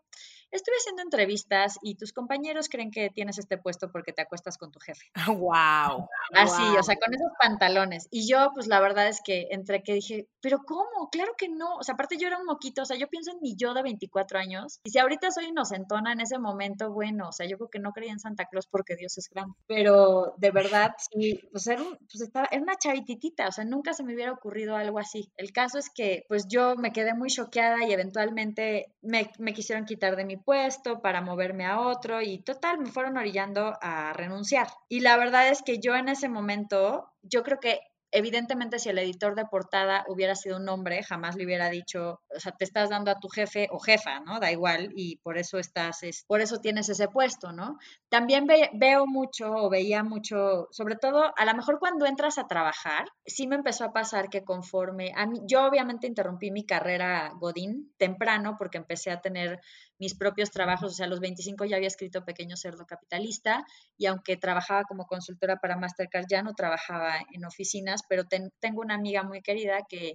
[0.54, 4.70] estuve haciendo entrevistas y tus compañeros creen que tienes este puesto porque te acuestas con
[4.70, 5.06] tu jefe.
[5.38, 6.08] ¡Wow!
[6.32, 8.06] Así, o sea, con esos pantalones.
[8.10, 11.10] Y yo, pues la verdad es que entre que dije, pero ¿cómo?
[11.10, 11.76] Claro que no.
[11.76, 13.82] O sea, aparte yo era un moquito, o sea, yo pienso en mi yo de
[13.82, 14.80] 24 años.
[14.84, 17.92] Y si ahorita soy inocentona en ese momento, bueno, o sea, yo creo que no
[17.92, 19.54] creía en Santa Claus porque Dios es grande.
[19.66, 24.04] Pero de verdad, sí, pues era, pues estaba, era una chavititita, o sea, nunca se
[24.04, 25.32] me hubiera ocurrido algo así.
[25.36, 29.84] El caso es que, pues yo me quedé muy choqueada y eventualmente me, me quisieron
[29.84, 34.68] quitar de mi puesto para moverme a otro y total, me fueron orillando a renunciar.
[34.88, 37.80] Y la verdad es que yo en ese momento, yo creo que
[38.16, 42.38] Evidentemente, si el editor de portada hubiera sido un hombre, jamás le hubiera dicho, o
[42.38, 44.38] sea, te estás dando a tu jefe o jefa, ¿no?
[44.38, 47.76] Da igual, y por eso estás, es, por eso tienes ese puesto, ¿no?
[48.08, 53.08] También veo mucho o veía mucho, sobre todo, a lo mejor cuando entras a trabajar,
[53.26, 57.92] sí me empezó a pasar que conforme a mí, yo obviamente interrumpí mi carrera Godín
[57.96, 59.60] temprano porque empecé a tener
[59.98, 63.64] mis propios trabajos, o sea, a los 25 ya había escrito Pequeño Cerdo Capitalista
[63.96, 68.94] y aunque trabajaba como consultora para Mastercard, ya no trabajaba en oficinas, pero tengo una
[68.94, 70.14] amiga muy querida que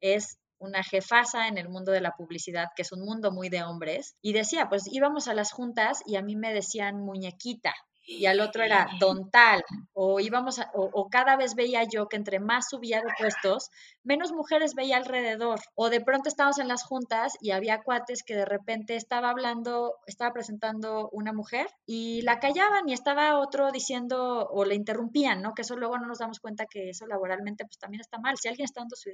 [0.00, 3.62] es una jefasa en el mundo de la publicidad, que es un mundo muy de
[3.62, 7.74] hombres, y decía, pues íbamos a las juntas y a mí me decían muñequita,
[8.06, 12.40] y al otro era don tal, o íbamos o, cada vez veía yo que entre
[12.40, 13.70] más subía de puestos,
[14.02, 18.34] menos mujeres veía alrededor, o de pronto estábamos en las juntas y había cuates que
[18.34, 24.48] de repente estaba hablando, estaba presentando una mujer y la callaban y estaba otro diciendo
[24.50, 25.54] o le interrumpían, ¿no?
[25.54, 28.36] Que eso luego no nos damos cuenta que eso laboralmente pues también está mal.
[28.38, 29.10] Si alguien está dando su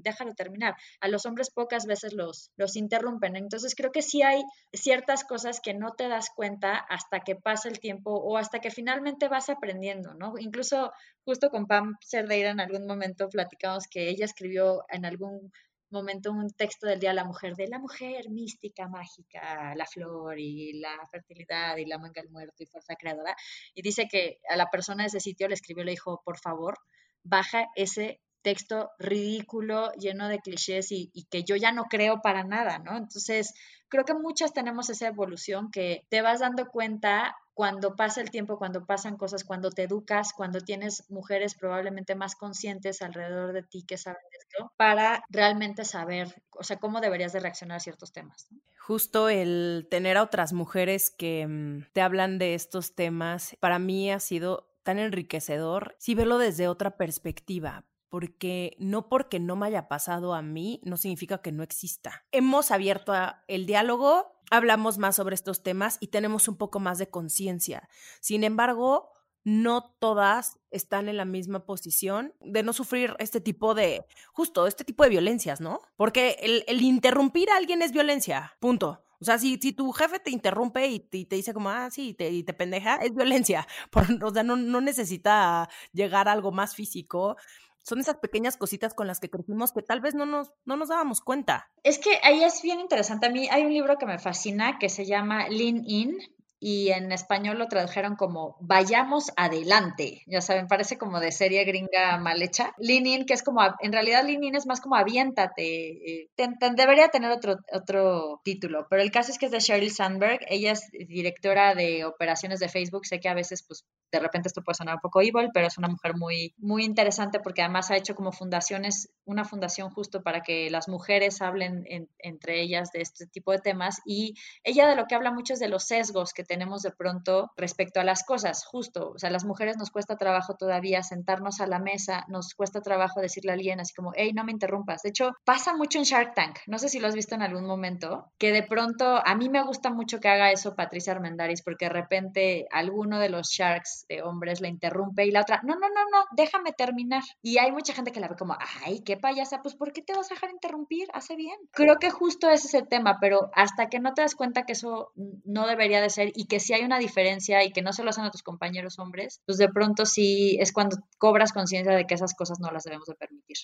[0.00, 0.74] déjalo terminar.
[1.00, 3.36] A los hombres pocas veces los, los interrumpen.
[3.36, 4.42] Entonces creo que sí hay
[4.72, 8.70] ciertas cosas que no te das cuenta hasta que pasa el tiempo o hasta que
[8.70, 10.34] finalmente vas aprendiendo, ¿no?
[10.38, 10.92] Incluso
[11.24, 15.52] justo con Pam Cerdeira en algún momento platicamos que ella escribió en algún
[15.90, 20.38] momento un texto del Día de la Mujer, de la mujer mística, mágica, la flor
[20.38, 23.34] y la fertilidad y la manga del muerto y fuerza creadora.
[23.74, 26.78] Y dice que a la persona de ese sitio le escribió, le dijo, por favor,
[27.22, 32.78] baja ese texto ridículo, lleno de clichés y, que yo ya no creo para nada,
[32.78, 32.96] ¿no?
[32.96, 33.52] Entonces,
[33.90, 38.56] creo que muchas tenemos esa evolución que te vas dando cuenta cuando pasa el tiempo,
[38.56, 43.84] cuando pasan cosas, cuando te educas, cuando tienes mujeres probablemente más conscientes alrededor de ti
[43.86, 48.48] que saben esto, para realmente saber, o sea, cómo deberías de reaccionar a ciertos temas.
[48.78, 54.10] Justo el tener a otras mujeres que mm, te hablan de estos temas, para mí
[54.10, 59.88] ha sido tan enriquecedor, sí verlo desde otra perspectiva, porque no porque no me haya
[59.88, 62.24] pasado a mí, no significa que no exista.
[62.32, 63.12] Hemos abierto
[63.46, 67.88] el diálogo, hablamos más sobre estos temas y tenemos un poco más de conciencia.
[68.20, 69.12] Sin embargo,
[69.44, 74.84] no todas están en la misma posición de no sufrir este tipo de, justo, este
[74.84, 75.80] tipo de violencias, ¿no?
[75.96, 79.02] Porque el, interrumpir a alguien es violencia, punto.
[79.20, 82.42] O sea, si, si tu jefe te interrumpe y te, dice como, ah, sí, y
[82.44, 83.66] te pendeja, es violencia.
[84.22, 87.36] O sea, no, no necesita llegar a algo más físico
[87.82, 90.88] son esas pequeñas cositas con las que crecimos que tal vez no nos, no nos
[90.88, 91.70] dábamos cuenta.
[91.82, 93.26] Es que ahí es bien interesante.
[93.26, 96.18] A mí hay un libro que me fascina que se llama Lean In
[96.60, 100.22] y en español lo tradujeron como Vayamos adelante.
[100.26, 102.72] Ya saben, parece como de serie gringa mal hecha.
[102.78, 106.22] Lean in, que es como, en realidad Lean in es más como aviéntate.
[106.24, 106.30] Eh,
[106.74, 110.40] debería tener otro, otro título, pero el caso es que es de Sheryl Sandberg.
[110.48, 113.06] Ella es directora de operaciones de Facebook.
[113.06, 115.78] Sé que a veces, pues, de repente esto puede sonar un poco evil, pero es
[115.78, 120.42] una mujer muy, muy interesante porque además ha hecho como fundaciones, una fundación justo para
[120.42, 121.84] que las mujeres hablen
[122.18, 124.00] entre ellas de este tipo de temas.
[124.04, 124.34] Y
[124.64, 128.00] ella de lo que habla mucho es de los sesgos que tenemos de pronto respecto
[128.00, 131.78] a las cosas, justo, o sea, las mujeres nos cuesta trabajo todavía sentarnos a la
[131.78, 135.02] mesa, nos cuesta trabajo decirle a alguien así como, hey, no me interrumpas.
[135.02, 137.66] De hecho, pasa mucho en Shark Tank, no sé si lo has visto en algún
[137.66, 141.84] momento, que de pronto a mí me gusta mucho que haga eso Patricia Armendaris, porque
[141.86, 145.88] de repente alguno de los Sharks de hombres la interrumpe y la otra, no, no,
[145.88, 147.22] no, no, déjame terminar.
[147.42, 150.14] Y hay mucha gente que la ve como, ay, qué payasa, pues ¿por qué te
[150.14, 151.08] vas a dejar interrumpir?
[151.12, 151.56] Hace bien.
[151.72, 154.72] Creo que justo ese es el tema, pero hasta que no te das cuenta que
[154.72, 155.12] eso
[155.44, 158.10] no debería de ser y que si hay una diferencia y que no se lo
[158.10, 162.14] hacen a tus compañeros hombres, pues de pronto sí es cuando cobras conciencia de que
[162.14, 163.56] esas cosas no las debemos de permitir.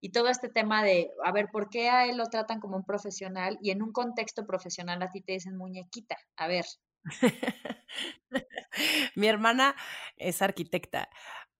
[0.00, 2.84] Y todo este tema de, a ver, ¿por qué a él lo tratan como un
[2.84, 6.18] profesional y en un contexto profesional a ti te dicen muñequita?
[6.36, 6.66] A ver.
[9.16, 9.74] Mi hermana
[10.16, 11.08] es arquitecta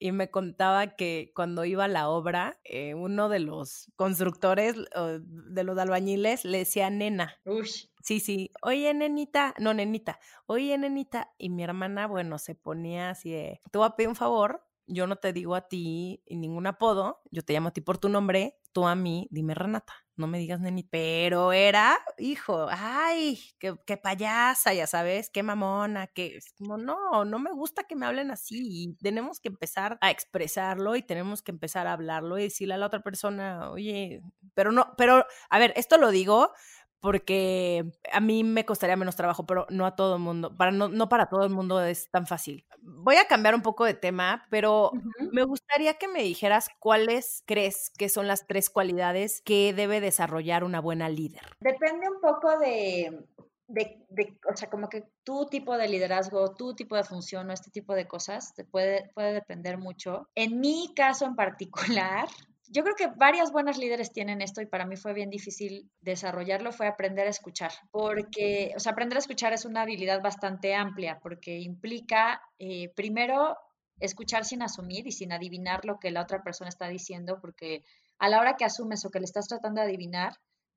[0.00, 4.74] y me contaba que cuando iba a la obra, eh, uno de los constructores,
[5.20, 7.36] de los albañiles, le decía nena.
[7.44, 7.68] Uy.
[8.02, 11.32] Sí, sí, oye, nenita, no, nenita, oye, nenita.
[11.36, 15.06] Y mi hermana, bueno, se ponía así de, te voy a pedir un favor, yo
[15.06, 18.58] no te digo a ti ningún apodo, yo te llamo a ti por tu nombre,
[18.72, 24.74] tú a mí, dime Renata, no me digas neni, pero era, hijo, ay, qué, payasa,
[24.74, 29.40] ya sabes, qué mamona, que como no, no me gusta que me hablen así, tenemos
[29.40, 33.02] que empezar a expresarlo y tenemos que empezar a hablarlo y decirle a la otra
[33.02, 34.20] persona, oye,
[34.54, 36.52] pero no, pero, a ver, esto lo digo
[37.00, 40.88] porque a mí me costaría menos trabajo, pero no a todo el mundo, para no,
[40.88, 42.66] no para todo el mundo es tan fácil.
[42.82, 44.92] Voy a cambiar un poco de tema, pero
[45.32, 50.64] me gustaría que me dijeras cuáles crees que son las tres cualidades que debe desarrollar
[50.64, 51.42] una buena líder.
[51.60, 53.24] Depende un poco de,
[53.70, 57.52] de, de, o sea, como que tu tipo de liderazgo, tu tipo de función o
[57.52, 60.28] este tipo de cosas te puede, puede depender mucho.
[60.34, 62.28] En mi caso en particular,
[62.72, 66.70] yo creo que varias buenas líderes tienen esto y para mí fue bien difícil desarrollarlo,
[66.70, 71.18] fue aprender a escuchar, porque, o sea, aprender a escuchar es una habilidad bastante amplia,
[71.20, 73.56] porque implica, eh, primero,
[73.98, 77.82] escuchar sin asumir y sin adivinar lo que la otra persona está diciendo, porque
[78.18, 80.34] a la hora que asumes o que le estás tratando de adivinar,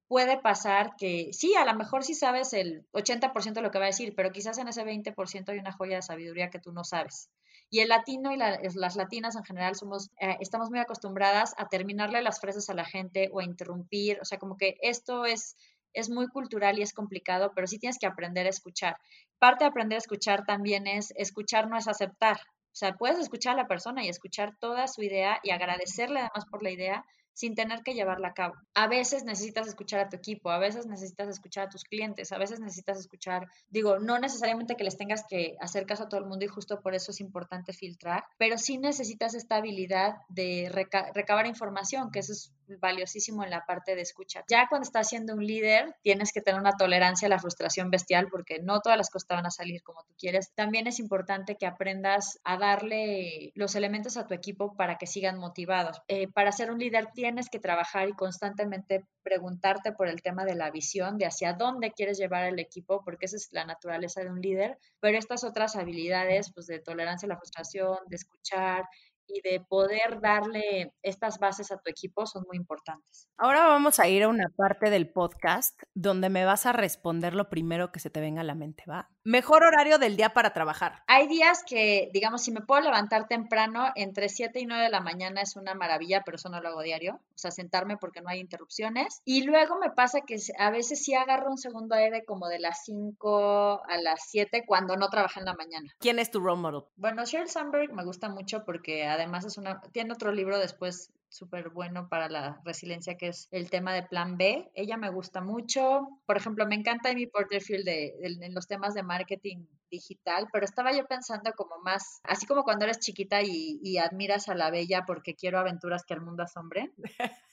[0.07, 3.85] puede pasar que sí, a lo mejor sí sabes el 80% de lo que va
[3.85, 6.83] a decir, pero quizás en ese 20% hay una joya de sabiduría que tú no
[6.83, 7.29] sabes.
[7.73, 12.21] Y el latino y las latinas en general somos, eh, estamos muy acostumbradas a terminarle
[12.21, 15.57] las frases a la gente o a interrumpir, o sea, como que esto es,
[15.91, 18.97] es muy cultural y es complicado, pero sí tienes que aprender a escuchar.
[19.39, 22.37] Parte de aprender a escuchar también es, escuchar no es aceptar.
[22.37, 26.45] O sea, puedes escuchar a la persona y escuchar toda su idea y agradecerle además
[26.51, 27.03] por la idea,
[27.33, 28.55] sin tener que llevarla a cabo.
[28.73, 32.37] A veces necesitas escuchar a tu equipo, a veces necesitas escuchar a tus clientes, a
[32.37, 36.27] veces necesitas escuchar, digo, no necesariamente que les tengas que hacer caso a todo el
[36.27, 40.69] mundo y justo por eso es importante filtrar, pero sí necesitas esta habilidad de
[41.13, 44.43] recabar información, que eso es valiosísimo en la parte de escucha.
[44.49, 48.27] Ya cuando estás siendo un líder, tienes que tener una tolerancia a la frustración bestial
[48.29, 50.51] porque no todas las cosas van a salir como tú quieres.
[50.55, 55.37] También es importante que aprendas a darle los elementos a tu equipo para que sigan
[55.37, 56.01] motivados.
[56.07, 60.55] Eh, para ser un líder tienes que trabajar y constantemente preguntarte por el tema de
[60.55, 64.29] la visión, de hacia dónde quieres llevar el equipo, porque esa es la naturaleza de
[64.29, 68.83] un líder, pero estas otras habilidades, pues de tolerancia a la frustración, de escuchar,
[69.27, 73.27] y de poder darle estas bases a tu equipo son muy importantes.
[73.37, 77.49] Ahora vamos a ir a una parte del podcast donde me vas a responder lo
[77.49, 79.09] primero que se te venga a la mente, ¿va?
[79.23, 81.01] Mejor horario del día para trabajar.
[81.07, 84.99] Hay días que, digamos, si me puedo levantar temprano, entre 7 y 9 de la
[84.99, 87.15] mañana es una maravilla, pero eso no lo hago diario.
[87.15, 89.21] O sea, sentarme porque no hay interrupciones.
[89.23, 92.83] Y luego me pasa que a veces sí agarro un segundo aire como de las
[92.83, 95.93] 5 a las 7 cuando no trabajo en la mañana.
[95.99, 96.83] ¿Quién es tu role model?
[96.95, 101.69] Bueno, Sheryl Sandberg me gusta mucho porque además es una, tiene otro libro después súper
[101.69, 104.71] bueno para la resiliencia, que es el tema de plan B.
[104.75, 106.07] Ella me gusta mucho.
[106.27, 110.91] Por ejemplo, me encanta Amy Porterfield de, en los temas de marketing digital, pero estaba
[110.91, 115.05] yo pensando como más, así como cuando eres chiquita y, y admiras a la bella
[115.05, 116.93] porque quiero aventuras que al mundo asombren.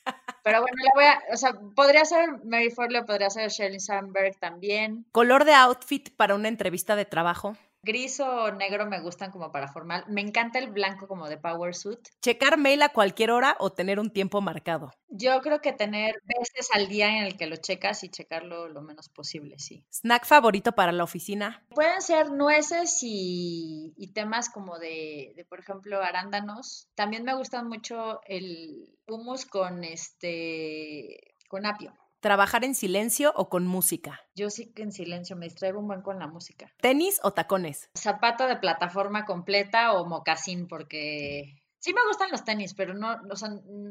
[0.43, 4.39] Pero bueno, la voy a, o sea, podría ser Mary Forleo, podría ser Shelley Sandberg
[4.39, 5.05] también.
[5.13, 7.57] ¿Color de outfit para una entrevista de trabajo?
[7.83, 10.05] Gris o negro me gustan como para formal.
[10.09, 12.01] Me encanta el blanco como de power suit.
[12.21, 14.93] ¿Checar mail a cualquier hora o tener un tiempo marcado?
[15.09, 18.83] Yo creo que tener veces al día en el que lo checas y checarlo lo
[18.83, 19.85] menos posible, sí.
[19.91, 21.65] ¿Snack favorito para la oficina?
[21.71, 26.89] Pueden ser nueces y, temas como de, de, por ejemplo, arándanos.
[26.95, 31.93] También me gustan mucho el hummus con este con apio.
[32.21, 34.21] ¿Trabajar en silencio o con música?
[34.35, 36.71] Yo sí que en silencio, me distraigo un buen con la música.
[36.83, 37.89] ¿Tenis o tacones?
[37.97, 43.17] Zapato de plataforma completa o mocasín, porque sí me gustan los tenis, pero no,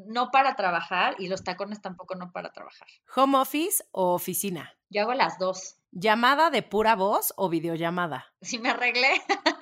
[0.06, 2.88] no para trabajar y los tacones tampoco no para trabajar.
[3.16, 4.76] ¿Home office o oficina?
[4.90, 5.78] Yo hago las dos.
[5.92, 8.28] ¿Llamada de pura voz o videollamada?
[8.42, 9.10] Si me arreglé.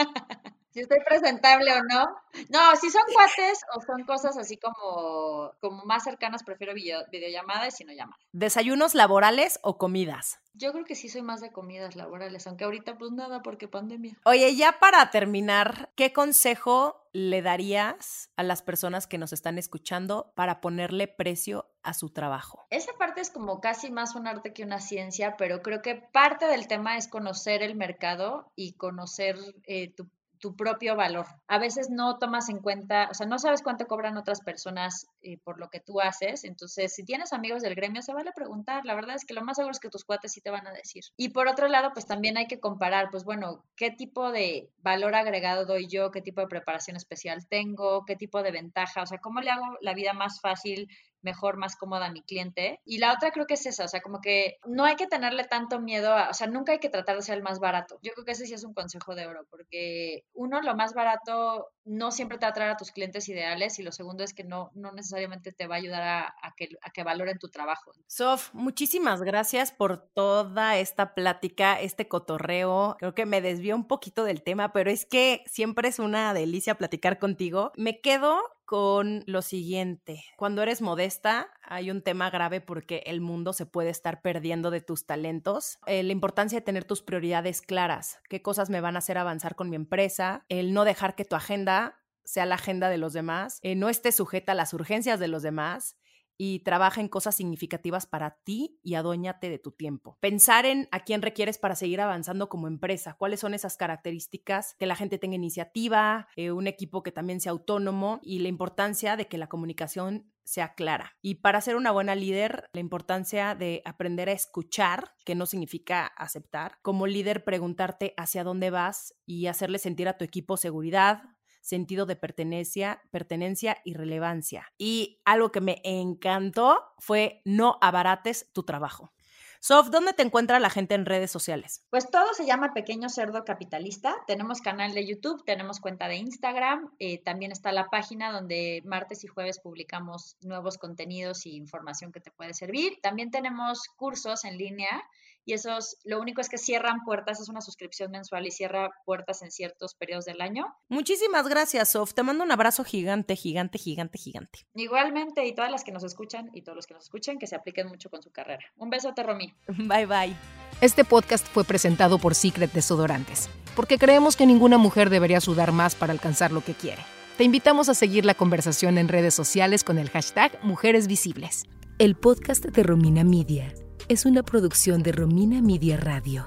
[0.78, 2.05] si estoy presentable o no.
[2.49, 7.67] No, si son cuates o son cosas así como, como más cercanas, prefiero video, videollamada
[7.67, 8.19] y si no llamada.
[8.32, 10.39] ¿Desayunos laborales o comidas?
[10.53, 14.19] Yo creo que sí soy más de comidas laborales, aunque ahorita pues nada porque pandemia.
[14.23, 20.32] Oye, ya para terminar, ¿qué consejo le darías a las personas que nos están escuchando
[20.36, 22.67] para ponerle precio a su trabajo?
[22.69, 26.45] Esa parte es como casi más un arte que una ciencia, pero creo que parte
[26.45, 30.07] del tema es conocer el mercado y conocer eh, tu
[30.39, 31.25] tu propio valor.
[31.47, 35.38] A veces no tomas en cuenta, o sea, no sabes cuánto cobran otras personas eh,
[35.43, 36.43] por lo que tú haces.
[36.43, 38.85] Entonces, si tienes amigos del gremio, se vale preguntar.
[38.85, 40.71] La verdad es que lo más seguro es que tus cuates sí te van a
[40.71, 41.03] decir.
[41.17, 45.15] Y por otro lado, pues también hay que comparar, pues bueno, qué tipo de valor
[45.15, 49.19] agregado doy yo, qué tipo de preparación especial tengo, qué tipo de ventaja, o sea,
[49.19, 50.88] cómo le hago la vida más fácil
[51.28, 52.80] mejor, más cómoda a mi cliente.
[52.86, 55.43] Y la otra creo que es esa, o sea, como que no hay que tenerle
[55.43, 57.99] tanto miedo a, o sea, nunca hay que tratar de ser el más barato.
[58.01, 61.67] Yo creo que ese sí es un consejo de oro, porque uno, lo más barato
[61.84, 64.43] no siempre te va a traer a tus clientes ideales y lo segundo es que
[64.43, 67.91] no, no necesariamente te va a ayudar a, que, a que valoren tu trabajo.
[68.07, 72.95] Sof, muchísimas gracias por toda esta plática, este cotorreo.
[72.99, 76.75] Creo que me desvió un poquito del tema, pero es que siempre es una delicia
[76.75, 77.71] platicar contigo.
[77.75, 80.26] Me quedo con lo siguiente.
[80.36, 84.82] Cuando eres modesta, hay un tema grave porque el mundo se puede estar perdiendo de
[84.82, 85.80] tus talentos.
[85.88, 88.20] Eh, la importancia de tener tus prioridades claras.
[88.28, 90.43] ¿Qué cosas me van a hacer avanzar con mi empresa?
[90.49, 93.59] El no dejar que tu agenda sea la agenda de los demás.
[93.61, 95.95] Eh, no esté sujeta a las urgencias de los demás
[96.38, 100.17] y trabaja en cosas significativas para ti y aduéñate de tu tiempo.
[100.19, 104.85] Pensar en a quién requieres para seguir avanzando como empresa, cuáles son esas características, que
[104.85, 109.27] la gente tenga iniciativa, eh, un equipo que también sea autónomo y la importancia de
[109.27, 111.17] que la comunicación sea clara.
[111.21, 116.05] Y para ser una buena líder, la importancia de aprender a escuchar, que no significa
[116.05, 116.77] aceptar.
[116.81, 121.23] Como líder, preguntarte hacia dónde vas y hacerle sentir a tu equipo seguridad,
[121.68, 124.72] sentido de pertenencia, pertenencia y relevancia.
[124.78, 129.11] Y algo que me encantó fue no abarates tu trabajo.
[129.59, 131.84] Sof, ¿dónde te encuentra la gente en redes sociales?
[131.89, 134.15] Pues todo se llama Pequeño Cerdo Capitalista.
[134.28, 139.26] Tenemos canal de YouTube, tenemos cuenta de Instagram, eh, también está la página donde martes
[139.26, 142.99] y jueves publicamos nuevos contenidos y información que te puede servir.
[143.01, 145.03] También tenemos cursos en línea
[145.47, 149.41] y esos, lo único es que cierran puertas, es una suscripción mensual y cierra puertas
[149.43, 150.65] en ciertos periodos del año.
[150.89, 152.13] Muchísimas gracias, Sof.
[152.13, 154.67] Te mando un abrazo gigante, gigante, gigante, gigante.
[154.75, 157.55] Igualmente, y todas las que nos escuchan y todos los que nos escuchen, que se
[157.55, 158.65] apliquen mucho con su carrera.
[158.75, 159.55] Un besote, Romy.
[159.67, 160.35] Bye, bye.
[160.81, 165.95] Este podcast fue presentado por Secret Desodorantes, porque creemos que ninguna mujer debería sudar más
[165.95, 167.03] para alcanzar lo que quiere.
[167.37, 171.63] Te invitamos a seguir la conversación en redes sociales con el hashtag Mujeres Visibles.
[171.99, 173.73] El podcast de Romina Media
[174.07, 176.45] es una producción de Romina Media Radio.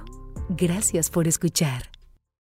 [0.49, 2.00] Gracias por escuchar.